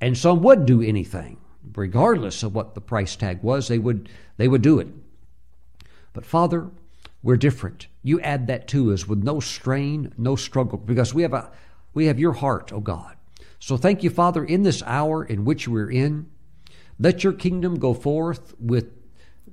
[0.00, 1.38] and some would do anything,
[1.74, 3.68] regardless of what the price tag was.
[3.68, 4.88] They would they would do it.
[6.12, 6.70] But Father,
[7.22, 7.86] we're different.
[8.02, 11.50] You add that to us with no strain, no struggle, because we have a
[11.94, 13.16] we have your heart, O God.
[13.60, 16.28] So thank you, Father, in this hour in which we're in.
[16.98, 18.92] Let your kingdom go forth with,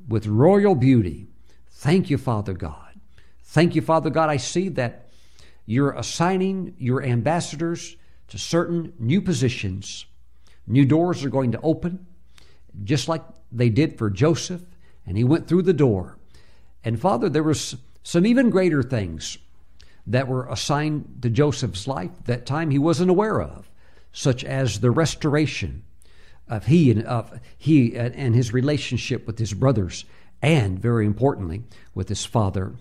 [0.07, 1.28] with royal beauty.
[1.69, 2.99] Thank you, Father God.
[3.43, 4.30] Thank you, Father God.
[4.30, 5.07] I see that
[5.66, 7.95] you're assigning your ambassadors
[8.28, 10.05] to certain new positions.
[10.68, 12.05] New doors are going to open,
[12.84, 14.62] just like they did for Joseph,
[15.05, 16.18] and he went through the door.
[16.84, 19.38] And Father, there was some even greater things
[20.07, 23.70] that were assigned to Joseph's life that time he wasn't aware of,
[24.12, 25.84] such as the restoration
[26.47, 30.05] of he and of he and his relationship with his brothers,
[30.41, 32.74] and very importantly, with his father.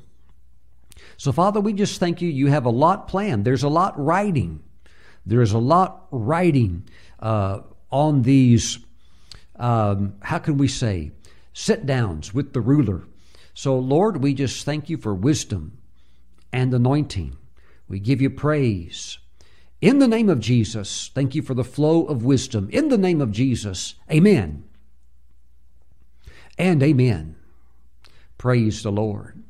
[1.16, 2.28] So, Father, we just thank you.
[2.28, 3.44] You have a lot planned.
[3.44, 4.62] There's a lot writing.
[5.26, 6.88] There's a lot writing
[7.18, 8.78] uh, on these.
[9.56, 11.12] Um, how can we say
[11.52, 13.06] sit downs with the ruler?
[13.52, 15.78] So, Lord, we just thank you for wisdom
[16.52, 17.36] and anointing.
[17.88, 19.18] We give you praise.
[19.80, 22.68] In the name of Jesus, thank you for the flow of wisdom.
[22.70, 24.64] In the name of Jesus, amen.
[26.58, 27.36] And amen.
[28.36, 29.42] Praise the Lord.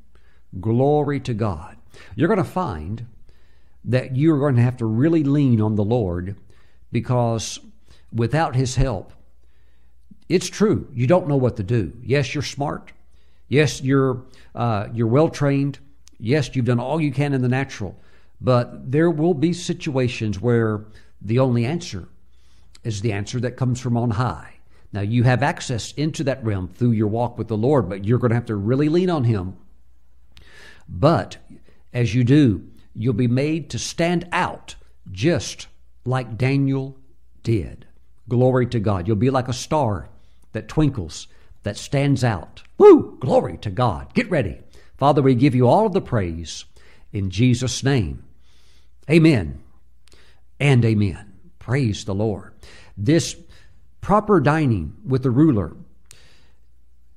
[0.59, 1.77] Glory to God.
[2.17, 3.07] You're going to find
[3.85, 6.37] that you're going to have to really lean on the Lord
[6.91, 7.61] because
[8.13, 9.13] without His help,
[10.29, 11.93] it's true, you don't know what to do.
[12.03, 12.93] Yes, you're smart.
[13.49, 14.23] Yes, you're,
[14.55, 15.79] uh, you're well trained.
[16.19, 17.99] Yes, you've done all you can in the natural,
[18.41, 20.85] but there will be situations where
[21.21, 22.09] the only answer
[22.85, 24.55] is the answer that comes from on high.
[24.93, 28.19] Now, you have access into that realm through your walk with the Lord, but you're
[28.19, 29.57] going to have to really lean on Him.
[30.91, 31.39] But
[31.93, 34.75] as you do, you'll be made to stand out
[35.11, 35.69] just
[36.05, 36.99] like Daniel
[37.43, 37.87] did.
[38.29, 39.07] Glory to God.
[39.07, 40.09] You'll be like a star
[40.53, 41.29] that twinkles,
[41.63, 42.63] that stands out.
[42.77, 43.17] Woo!
[43.21, 44.13] Glory to God.
[44.15, 44.61] Get ready.
[44.97, 46.65] Father, we give you all of the praise
[47.13, 48.25] in Jesus' name.
[49.09, 49.61] Amen
[50.59, 51.33] and amen.
[51.59, 52.55] Praise the Lord.
[52.97, 53.37] This
[54.01, 55.77] proper dining with the ruler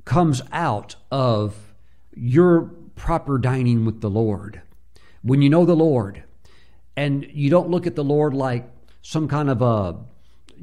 [0.05, 1.74] comes out of
[2.15, 4.62] your proper dining with the Lord.
[5.22, 6.24] When you know the Lord
[6.96, 8.70] and you don't look at the Lord like
[9.02, 9.98] some kind of a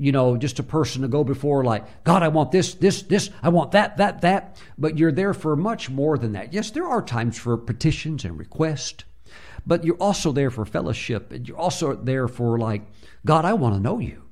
[0.00, 3.28] you know, just a person to go before like, God, I want this, this, this,
[3.42, 4.56] I want that, that, that.
[4.78, 6.54] But you're there for much more than that.
[6.54, 9.04] Yes, there are times for petitions and requests,
[9.66, 11.32] but you're also there for fellowship.
[11.32, 12.82] And you're also there for like,
[13.26, 14.22] God, I want to know you.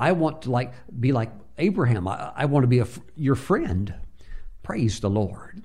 [0.00, 2.08] I want to like be like Abraham.
[2.08, 3.94] I, I want to be a, your friend.
[4.64, 5.62] Praise the Lord.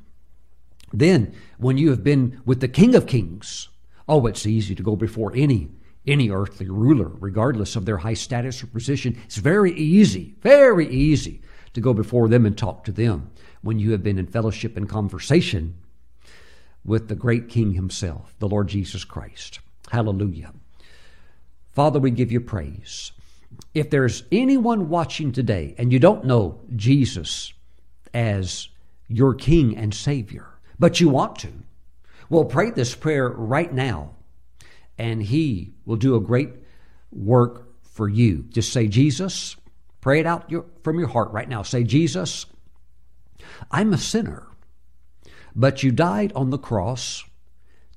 [0.93, 3.69] Then, when you have been with the King of Kings,
[4.07, 5.69] oh, it's easy to go before any
[6.07, 9.17] any earthly ruler, regardless of their high status or position.
[9.25, 11.41] It's very easy, very easy
[11.73, 13.29] to go before them and talk to them
[13.61, 15.75] when you have been in fellowship and conversation
[16.85, 19.59] with the great King Himself, the Lord Jesus Christ.
[19.91, 20.53] Hallelujah.
[21.73, 23.11] Father, we give you praise.
[23.73, 27.53] If there's anyone watching today and you don't know Jesus
[28.13, 28.69] as
[29.07, 30.47] your King and Savior,
[30.79, 31.51] but you want to,
[32.29, 34.11] well, pray this prayer right now
[34.97, 36.49] and He will do a great
[37.11, 38.45] work for you.
[38.49, 39.55] Just say, Jesus,
[40.01, 41.61] pray it out your, from your heart right now.
[41.61, 42.45] Say, Jesus,
[43.71, 44.47] I'm a sinner,
[45.55, 47.23] but you died on the cross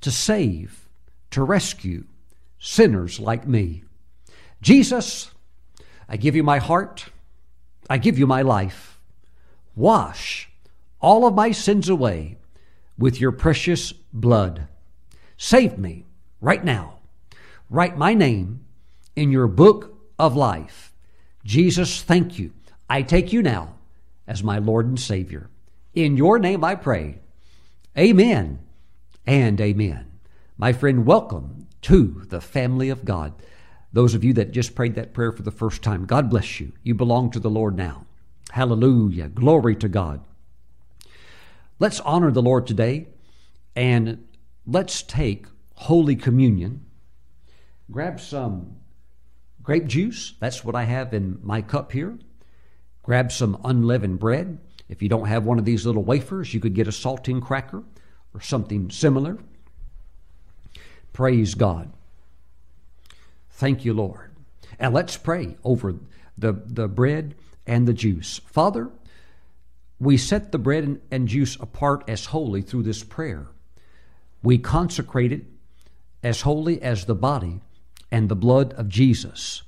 [0.01, 0.89] to save,
[1.31, 2.05] to rescue
[2.59, 3.85] sinners like me.
[4.63, 5.31] Jesus,
[6.09, 7.07] I give you my heart,
[7.89, 9.01] I give you my life.
[9.75, 10.51] Wash
[11.01, 12.37] all of my sins away
[13.01, 14.69] with your precious blood.
[15.39, 16.05] Save me
[16.41, 16.99] right now.
[17.71, 18.67] Write my name
[19.17, 20.93] in your book of life.
[21.43, 22.53] Jesus, thank you.
[22.91, 23.77] I take you now
[24.27, 25.49] as my Lord and Savior.
[25.95, 27.21] In your name I pray.
[27.97, 28.59] Amen
[29.27, 30.07] and amen.
[30.59, 33.33] My friend, welcome to the family of God.
[33.95, 36.73] Those of you that just prayed that prayer for the first time, God bless you.
[36.83, 38.05] You belong to the Lord now.
[38.51, 39.29] Hallelujah.
[39.29, 40.21] Glory to God.
[41.81, 43.09] Let's honor the Lord today
[43.75, 44.29] and
[44.67, 46.85] let's take Holy Communion.
[47.91, 48.77] Grab some
[49.63, 50.35] grape juice.
[50.41, 52.19] That's what I have in my cup here.
[53.03, 54.59] Grab some unleavened bread.
[54.91, 57.83] If you don't have one of these little wafers, you could get a saltine cracker
[58.35, 59.39] or something similar.
[61.15, 61.91] Praise God.
[63.53, 64.33] Thank you, Lord.
[64.79, 65.95] And let's pray over
[66.37, 68.39] the, the bread and the juice.
[68.45, 68.91] Father,
[70.01, 73.49] we set the bread and juice apart as holy through this prayer.
[74.43, 75.45] We consecrate it
[76.23, 77.61] as holy as the body
[78.11, 79.63] and the blood of Jesus.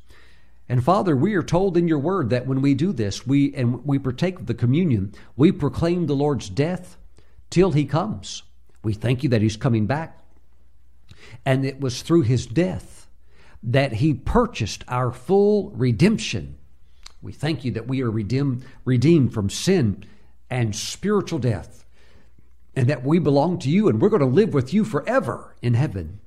[0.68, 3.84] And Father, we are told in your word that when we do this, we and
[3.84, 6.96] we partake of the communion, we proclaim the Lord's death
[7.50, 8.42] till he comes.
[8.82, 10.18] We thank you that he's coming back.
[11.44, 13.06] And it was through his death
[13.62, 16.56] that he purchased our full redemption.
[17.20, 20.04] We thank you that we are redeemed, redeemed from sin
[20.52, 21.86] and spiritual death,
[22.76, 25.72] and that we belong to you and we're going to live with you forever in
[25.72, 26.20] heaven.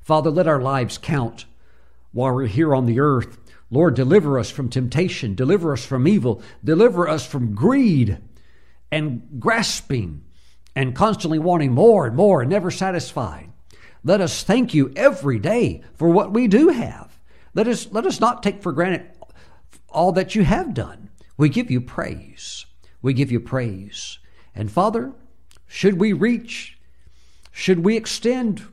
[0.00, 1.44] Father, let our lives count
[2.12, 3.36] while we're here on the earth.
[3.70, 8.16] Lord, deliver us from temptation, deliver us from evil, deliver us from greed
[8.90, 10.24] and grasping
[10.74, 13.50] and constantly wanting more and more and never satisfied.
[14.02, 17.18] Let us thank you every day for what we do have.
[17.52, 19.10] Let us, let us not take for granted
[19.90, 21.10] all that you have done.
[21.36, 22.66] We give you praise.
[23.00, 24.18] We give you praise.
[24.54, 25.12] And Father,
[25.66, 26.78] should we reach,
[27.50, 28.66] should we extend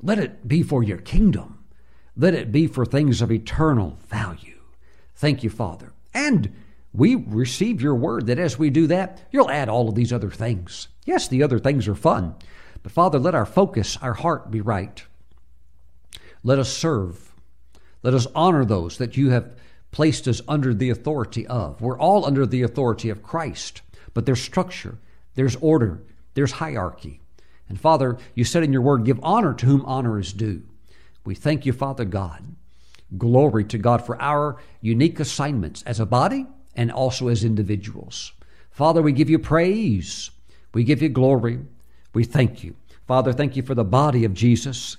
[0.00, 1.64] let it be for your kingdom.
[2.16, 4.60] Let it be for things of eternal value.
[5.14, 5.92] Thank you, Father.
[6.14, 6.52] And
[6.92, 10.30] we receive your word that as we do that, you'll add all of these other
[10.30, 10.88] things.
[11.04, 12.34] Yes, the other things are fun,
[12.82, 15.04] but Father, let our focus, our heart be right.
[16.44, 17.32] Let us serve.
[18.02, 19.50] Let us honor those that you have
[19.98, 21.80] placed us under the authority of.
[21.80, 23.82] We're all under the authority of Christ,
[24.14, 24.96] but there's structure,
[25.34, 27.20] there's order, there's hierarchy.
[27.68, 30.62] And Father, you said in your word, give honor to whom honor is due.
[31.24, 32.44] We thank you, Father God.
[33.16, 36.46] Glory to God for our unique assignments as a body
[36.76, 38.30] and also as individuals.
[38.70, 40.30] Father, we give you praise.
[40.74, 41.58] We give you glory.
[42.14, 42.76] We thank you.
[43.08, 44.96] Father, thank you for the body of Jesus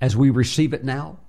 [0.00, 1.20] as we receive it now.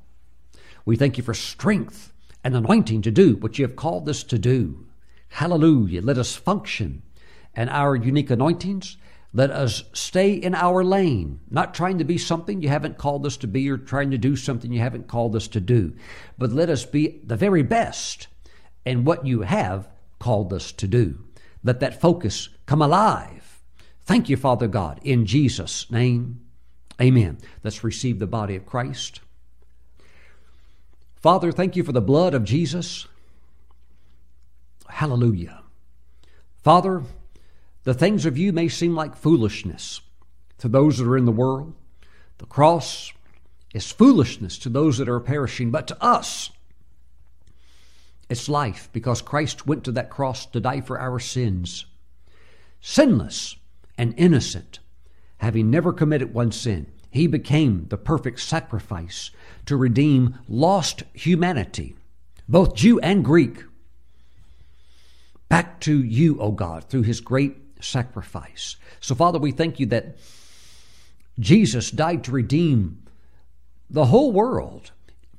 [0.86, 2.14] We thank you for strength
[2.44, 4.86] and anointing to do what you have called us to do.
[5.30, 6.02] Hallelujah.
[6.02, 7.04] Let us function
[7.56, 8.98] and our unique anointings
[9.32, 13.38] let us stay in our lane, not trying to be something you haven't called us
[13.38, 15.94] to be or trying to do something you haven't called us to do,
[16.38, 18.28] but let us be the very best
[18.86, 21.20] in what you have called us to do.
[21.64, 23.62] Let that focus come alive.
[24.02, 26.42] Thank you, Father God, in Jesus' name.
[27.00, 27.38] Amen.
[27.64, 29.22] Let's receive the body of Christ.
[31.22, 33.08] Father, thank you for the blood of Jesus.
[34.88, 35.64] Hallelujah.
[36.64, 37.04] Father,
[37.84, 40.02] the things of you may seem like foolishness
[40.60, 41.74] to those that are in the world.
[42.38, 43.12] The cross
[43.74, 46.52] is foolishness to those that are perishing, but to us,
[48.30, 51.86] it's life because Christ went to that cross to die for our sins.
[52.80, 53.58] Sinless
[53.98, 54.80] and innocent,
[55.38, 59.32] having never committed one sin, he became the perfect sacrifice
[59.66, 61.96] to redeem lost humanity,
[62.48, 63.64] both Jew and Greek,
[65.48, 68.76] back to you, O God, through his great sacrifice.
[69.00, 70.18] So, Father, we thank you that
[71.40, 73.04] Jesus died to redeem
[73.90, 74.92] the whole world,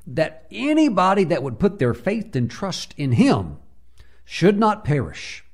[0.06, 3.58] that anybody that would put their faith and trust in him
[4.24, 5.44] should not perish,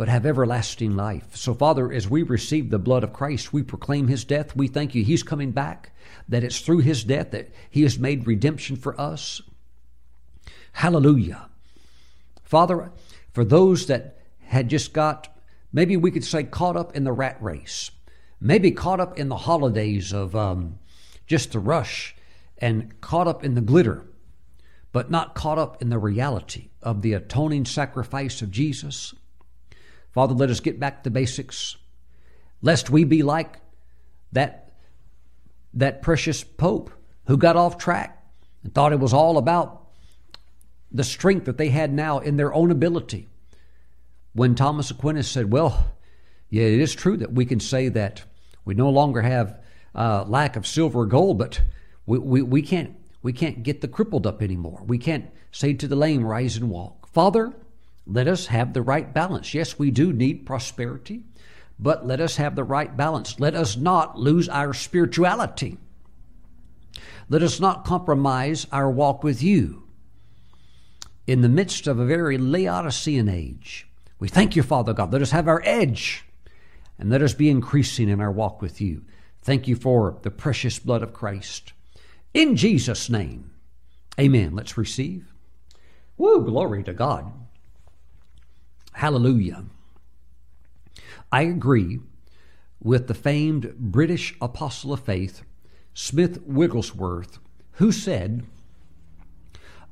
[0.00, 1.36] but have everlasting life.
[1.36, 4.56] So, Father, as we receive the blood of Christ, we proclaim his death.
[4.56, 5.92] We thank you, he's coming back,
[6.26, 9.42] that it's through his death that he has made redemption for us.
[10.72, 11.50] Hallelujah.
[12.42, 12.90] Father,
[13.34, 15.36] for those that had just got,
[15.70, 17.90] maybe we could say, caught up in the rat race,
[18.40, 20.78] maybe caught up in the holidays of um,
[21.26, 22.16] just the rush
[22.56, 24.06] and caught up in the glitter,
[24.92, 29.12] but not caught up in the reality of the atoning sacrifice of Jesus.
[30.12, 31.76] Father, let us get back to basics,
[32.62, 33.60] lest we be like
[34.32, 34.72] that,
[35.74, 36.90] that precious Pope
[37.26, 38.24] who got off track
[38.62, 39.88] and thought it was all about
[40.92, 43.28] the strength that they had now in their own ability.
[44.32, 45.92] When Thomas Aquinas said, Well,
[46.48, 48.24] yeah, it is true that we can say that
[48.64, 49.60] we no longer have
[49.94, 51.60] uh, lack of silver or gold, but
[52.06, 54.82] we, we, we, can't, we can't get the crippled up anymore.
[54.86, 57.08] We can't say to the lame, Rise and walk.
[57.08, 57.52] Father,
[58.10, 59.54] let us have the right balance.
[59.54, 61.22] Yes, we do need prosperity,
[61.78, 63.38] but let us have the right balance.
[63.38, 65.78] Let us not lose our spirituality.
[67.28, 69.84] Let us not compromise our walk with you
[71.28, 73.86] in the midst of a very Laodicean age.
[74.18, 75.12] We thank you, Father God.
[75.12, 76.24] Let us have our edge
[76.98, 79.04] and let us be increasing in our walk with you.
[79.40, 81.72] Thank you for the precious blood of Christ.
[82.34, 83.52] In Jesus' name,
[84.18, 84.56] amen.
[84.56, 85.32] Let's receive.
[86.18, 87.32] Woo, glory to God.
[88.92, 89.64] Hallelujah.
[91.32, 92.00] I agree
[92.82, 95.42] with the famed British apostle of faith,
[95.94, 97.38] Smith Wigglesworth,
[97.72, 98.44] who said,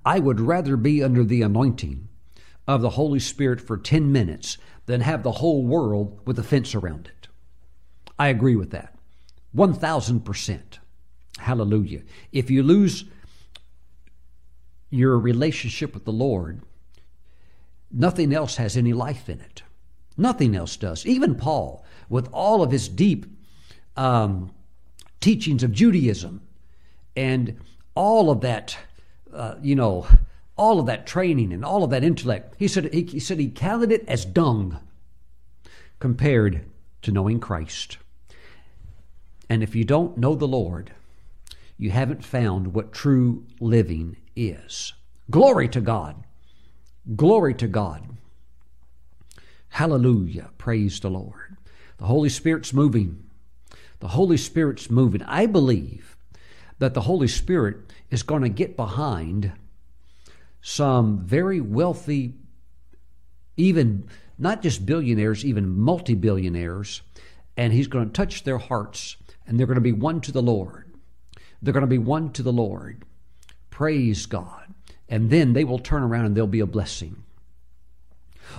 [0.04, 2.08] I would rather be under the anointing
[2.66, 6.74] of the Holy Spirit for 10 minutes than have the whole world with a fence
[6.74, 7.28] around it.
[8.18, 8.94] I agree with that.
[9.54, 10.78] 1000%.
[11.38, 12.02] Hallelujah.
[12.32, 13.04] If you lose
[14.90, 16.62] your relationship with the Lord,
[17.90, 19.62] nothing else has any life in it.
[20.16, 21.06] Nothing else does.
[21.06, 23.26] Even Paul, with all of his deep
[23.96, 24.50] um,
[25.20, 26.42] teachings of Judaism
[27.16, 27.58] and
[27.94, 28.76] all of that
[29.32, 30.06] uh, you know,
[30.56, 32.54] all of that training and all of that intellect.
[32.58, 34.78] He said he, he said he counted it as dung
[35.98, 36.64] compared
[37.02, 37.98] to knowing Christ.
[39.48, 40.92] And if you don't know the Lord,
[41.76, 44.92] you haven't found what true living is.
[45.30, 46.24] Glory to God.
[47.14, 48.02] Glory to God.
[49.70, 50.50] Hallelujah.
[50.58, 51.56] Praise the Lord.
[51.98, 53.24] The Holy Spirit's moving.
[54.00, 55.22] The Holy Spirit's moving.
[55.22, 56.16] I believe
[56.78, 57.76] that the Holy Spirit
[58.10, 59.52] is going to get behind
[60.60, 62.34] some very wealthy,
[63.56, 67.02] even not just billionaires, even multi billionaires,
[67.56, 70.42] and He's going to touch their hearts, and they're going to be won to the
[70.42, 70.92] Lord.
[71.60, 73.04] They're going to be won to the Lord.
[73.70, 74.67] Praise God.
[75.08, 77.24] And then they will turn around and they'll be a blessing.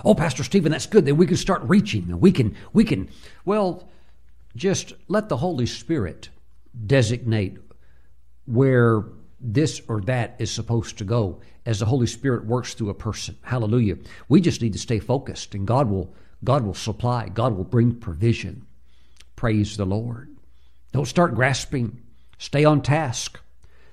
[0.04, 1.04] Oh, Pastor Stephen, that's good.
[1.04, 2.20] Then we can start reaching.
[2.20, 3.08] We can, we can,
[3.44, 3.88] well,
[4.56, 6.28] just let the Holy Spirit
[6.86, 7.58] designate
[8.46, 9.04] where
[9.40, 13.36] this or that is supposed to go as the Holy Spirit works through a person.
[13.42, 13.96] Hallelujah.
[14.28, 17.28] We just need to stay focused and God will God will supply.
[17.28, 18.66] God will bring provision.
[19.36, 20.34] Praise the Lord.
[20.92, 22.00] Don't start grasping.
[22.38, 23.38] Stay on task.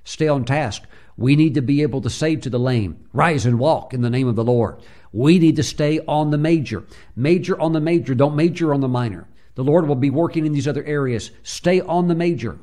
[0.05, 0.83] Stay on task.
[1.17, 4.09] We need to be able to say to the lame, rise and walk in the
[4.09, 4.79] name of the Lord.
[5.11, 6.85] We need to stay on the major.
[7.15, 8.13] Major on the major.
[8.13, 9.27] Don't major on the minor.
[9.55, 11.31] The Lord will be working in these other areas.
[11.41, 12.59] Stay on the major.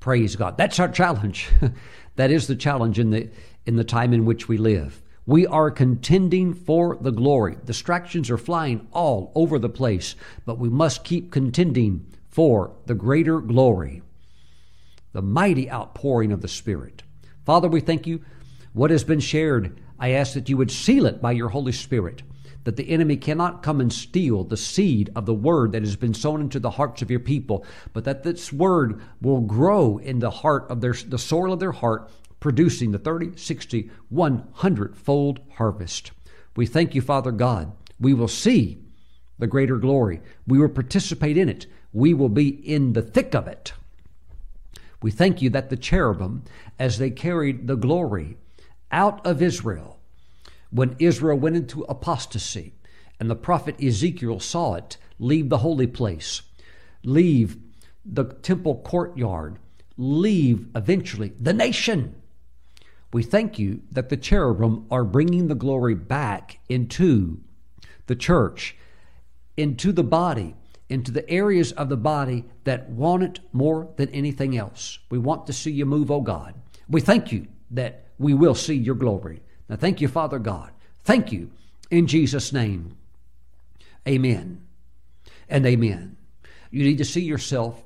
[0.00, 0.56] Praise God.
[0.56, 1.50] That's our challenge.
[2.16, 3.28] that is the challenge in the
[3.66, 5.02] in the time in which we live.
[5.26, 7.56] We are contending for the glory.
[7.64, 13.40] Distractions are flying all over the place, but we must keep contending for the greater
[13.40, 14.02] glory,
[15.12, 17.02] the mighty outpouring of the Spirit.
[17.44, 18.20] Father, we thank you.
[18.72, 22.22] What has been shared, I ask that you would seal it by your Holy Spirit
[22.64, 26.14] that the enemy cannot come and steal the seed of the word that has been
[26.14, 30.30] sown into the hearts of your people, but that this word will grow in the
[30.30, 32.10] heart of their the soil of their heart,
[32.40, 36.12] producing the 30, 60, 100 fold harvest.
[36.54, 37.72] We thank you, Father God.
[37.98, 38.82] We will see
[39.38, 40.20] the greater glory.
[40.46, 41.66] We will participate in it.
[41.92, 43.72] We will be in the thick of it.
[45.02, 46.44] We thank you that the cherubim,
[46.78, 48.36] as they carried the glory
[48.90, 49.98] out of Israel,
[50.70, 52.72] when Israel went into apostasy,
[53.18, 56.42] and the prophet Ezekiel saw it leave the holy place,
[57.04, 57.56] leave
[58.04, 59.58] the temple courtyard,
[59.96, 62.14] leave eventually the nation.
[63.12, 67.40] We thank you that the cherubim are bringing the glory back into
[68.06, 68.76] the church,
[69.56, 70.56] into the body,
[70.92, 74.98] into the areas of the body that want it more than anything else.
[75.08, 76.54] We want to see you move, oh God.
[76.86, 79.40] We thank you that we will see your glory.
[79.70, 80.70] Now, thank you, Father God.
[81.02, 81.50] Thank you
[81.90, 82.98] in Jesus' name.
[84.06, 84.66] Amen
[85.48, 86.18] and amen.
[86.70, 87.82] You need to see yourself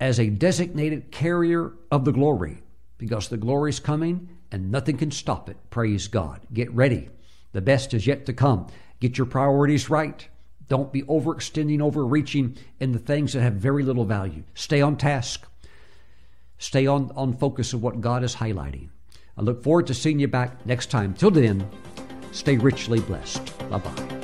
[0.00, 2.64] as a designated carrier of the glory
[2.98, 5.56] because the glory is coming and nothing can stop it.
[5.70, 6.40] Praise God.
[6.52, 7.08] Get ready.
[7.52, 8.66] The best is yet to come.
[8.98, 10.26] Get your priorities right.
[10.68, 14.44] Don't be overextending, overreaching in the things that have very little value.
[14.54, 15.46] Stay on task.
[16.58, 18.88] Stay on, on focus of what God is highlighting.
[19.36, 21.14] I look forward to seeing you back next time.
[21.14, 21.68] Till then,
[22.32, 23.58] stay richly blessed.
[23.68, 24.23] Bye bye.